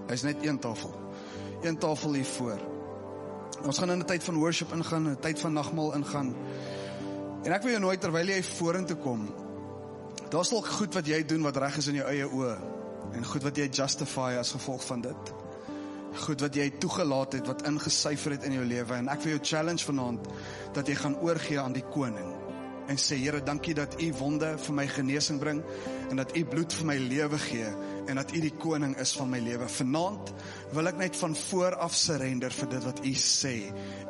Hy's 0.08 0.22
net 0.22 0.44
een 0.44 0.58
tafel. 0.58 0.94
Een 1.62 1.78
tafel 1.78 2.14
hier 2.14 2.24
voor. 2.24 2.58
Ons 3.64 3.78
gaan 3.78 3.90
in 3.90 3.98
'n 3.98 4.04
tyd 4.04 4.24
van 4.24 4.36
worship 4.36 4.72
ingaan, 4.72 5.10
'n 5.10 5.20
tyd 5.20 5.40
van 5.40 5.52
nagmaal 5.52 5.94
ingaan. 5.94 6.34
En 7.44 7.52
ek 7.52 7.62
wil 7.62 7.70
jou 7.70 7.80
nooi 7.80 7.98
terwyl 7.98 8.26
jy 8.26 8.42
vorentoe 8.42 8.96
kom. 8.96 9.34
Daar's 10.30 10.48
dalk 10.48 10.66
goed 10.66 10.94
wat 10.94 11.06
jy 11.06 11.24
doen 11.24 11.42
wat 11.42 11.56
reg 11.56 11.76
is 11.76 11.86
in 11.86 11.94
jou 11.94 12.08
eie 12.08 12.26
oë 12.26 12.58
en 13.12 13.24
goed 13.24 13.42
wat 13.42 13.56
jy 13.56 13.68
justify 13.68 14.36
as 14.38 14.52
gevolg 14.52 14.84
van 14.84 15.00
dit. 15.00 15.43
Goed 16.14 16.40
wat 16.40 16.54
jy 16.54 16.68
toegelaat 16.78 17.34
het 17.40 17.48
wat 17.50 17.66
ingesyfer 17.66 18.36
het 18.36 18.46
in 18.46 18.54
jou 18.60 18.64
lewe 18.64 18.94
en 18.94 19.10
ek 19.10 19.24
wil 19.24 19.34
jou 19.34 19.42
challenge 19.42 19.82
vanaand 19.84 20.28
dat 20.76 20.88
jy 20.88 20.94
gaan 21.00 21.18
oorgee 21.26 21.58
aan 21.60 21.74
die 21.74 21.86
koning 21.90 22.30
en 22.88 22.98
sê 23.00 23.16
Here, 23.16 23.40
dankie 23.42 23.74
dat 23.76 23.96
U 24.02 24.10
wonde 24.18 24.50
vir 24.60 24.76
my 24.76 24.84
genesing 24.90 25.40
bring 25.40 25.62
en 26.10 26.20
dat 26.20 26.34
U 26.36 26.44
bloed 26.48 26.72
vir 26.78 26.88
my 26.88 26.96
lewe 27.00 27.38
gee 27.46 27.70
en 28.10 28.20
dat 28.20 28.34
U 28.36 28.40
die 28.44 28.52
koning 28.60 28.94
is 29.00 29.14
van 29.16 29.30
my 29.32 29.40
lewe. 29.40 29.68
Vanaand 29.72 30.32
wil 30.76 30.90
ek 30.90 30.98
net 31.00 31.16
van 31.16 31.36
voor 31.46 31.78
af 31.86 31.94
surrender 31.96 32.52
vir 32.52 32.72
dit 32.74 32.84
wat 32.84 33.00
U 33.00 33.12
sê 33.20 33.54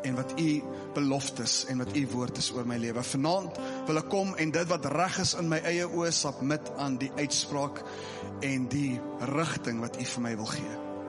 en 0.04 0.18
wat 0.18 0.34
U 0.40 0.48
beloftes 0.96 1.58
en 1.70 1.84
wat 1.84 1.94
U 1.96 2.06
woord 2.16 2.40
is 2.42 2.50
oor 2.56 2.66
my 2.68 2.80
lewe. 2.82 3.04
Vanaand 3.14 3.60
wil 3.88 4.02
ek 4.02 4.10
kom 4.12 4.34
en 4.42 4.54
dit 4.54 4.72
wat 4.72 4.90
reg 4.94 5.20
is 5.22 5.36
in 5.38 5.52
my 5.52 5.62
eie 5.70 5.86
oë 5.86 6.10
submit 6.14 6.72
aan 6.76 6.98
die 7.02 7.12
uitspraak 7.20 7.84
en 8.42 8.66
die 8.72 8.96
rigting 9.36 9.84
wat 9.84 10.00
U 10.00 10.10
vir 10.16 10.26
my 10.28 10.34
wil 10.42 10.50
gee. 10.56 10.83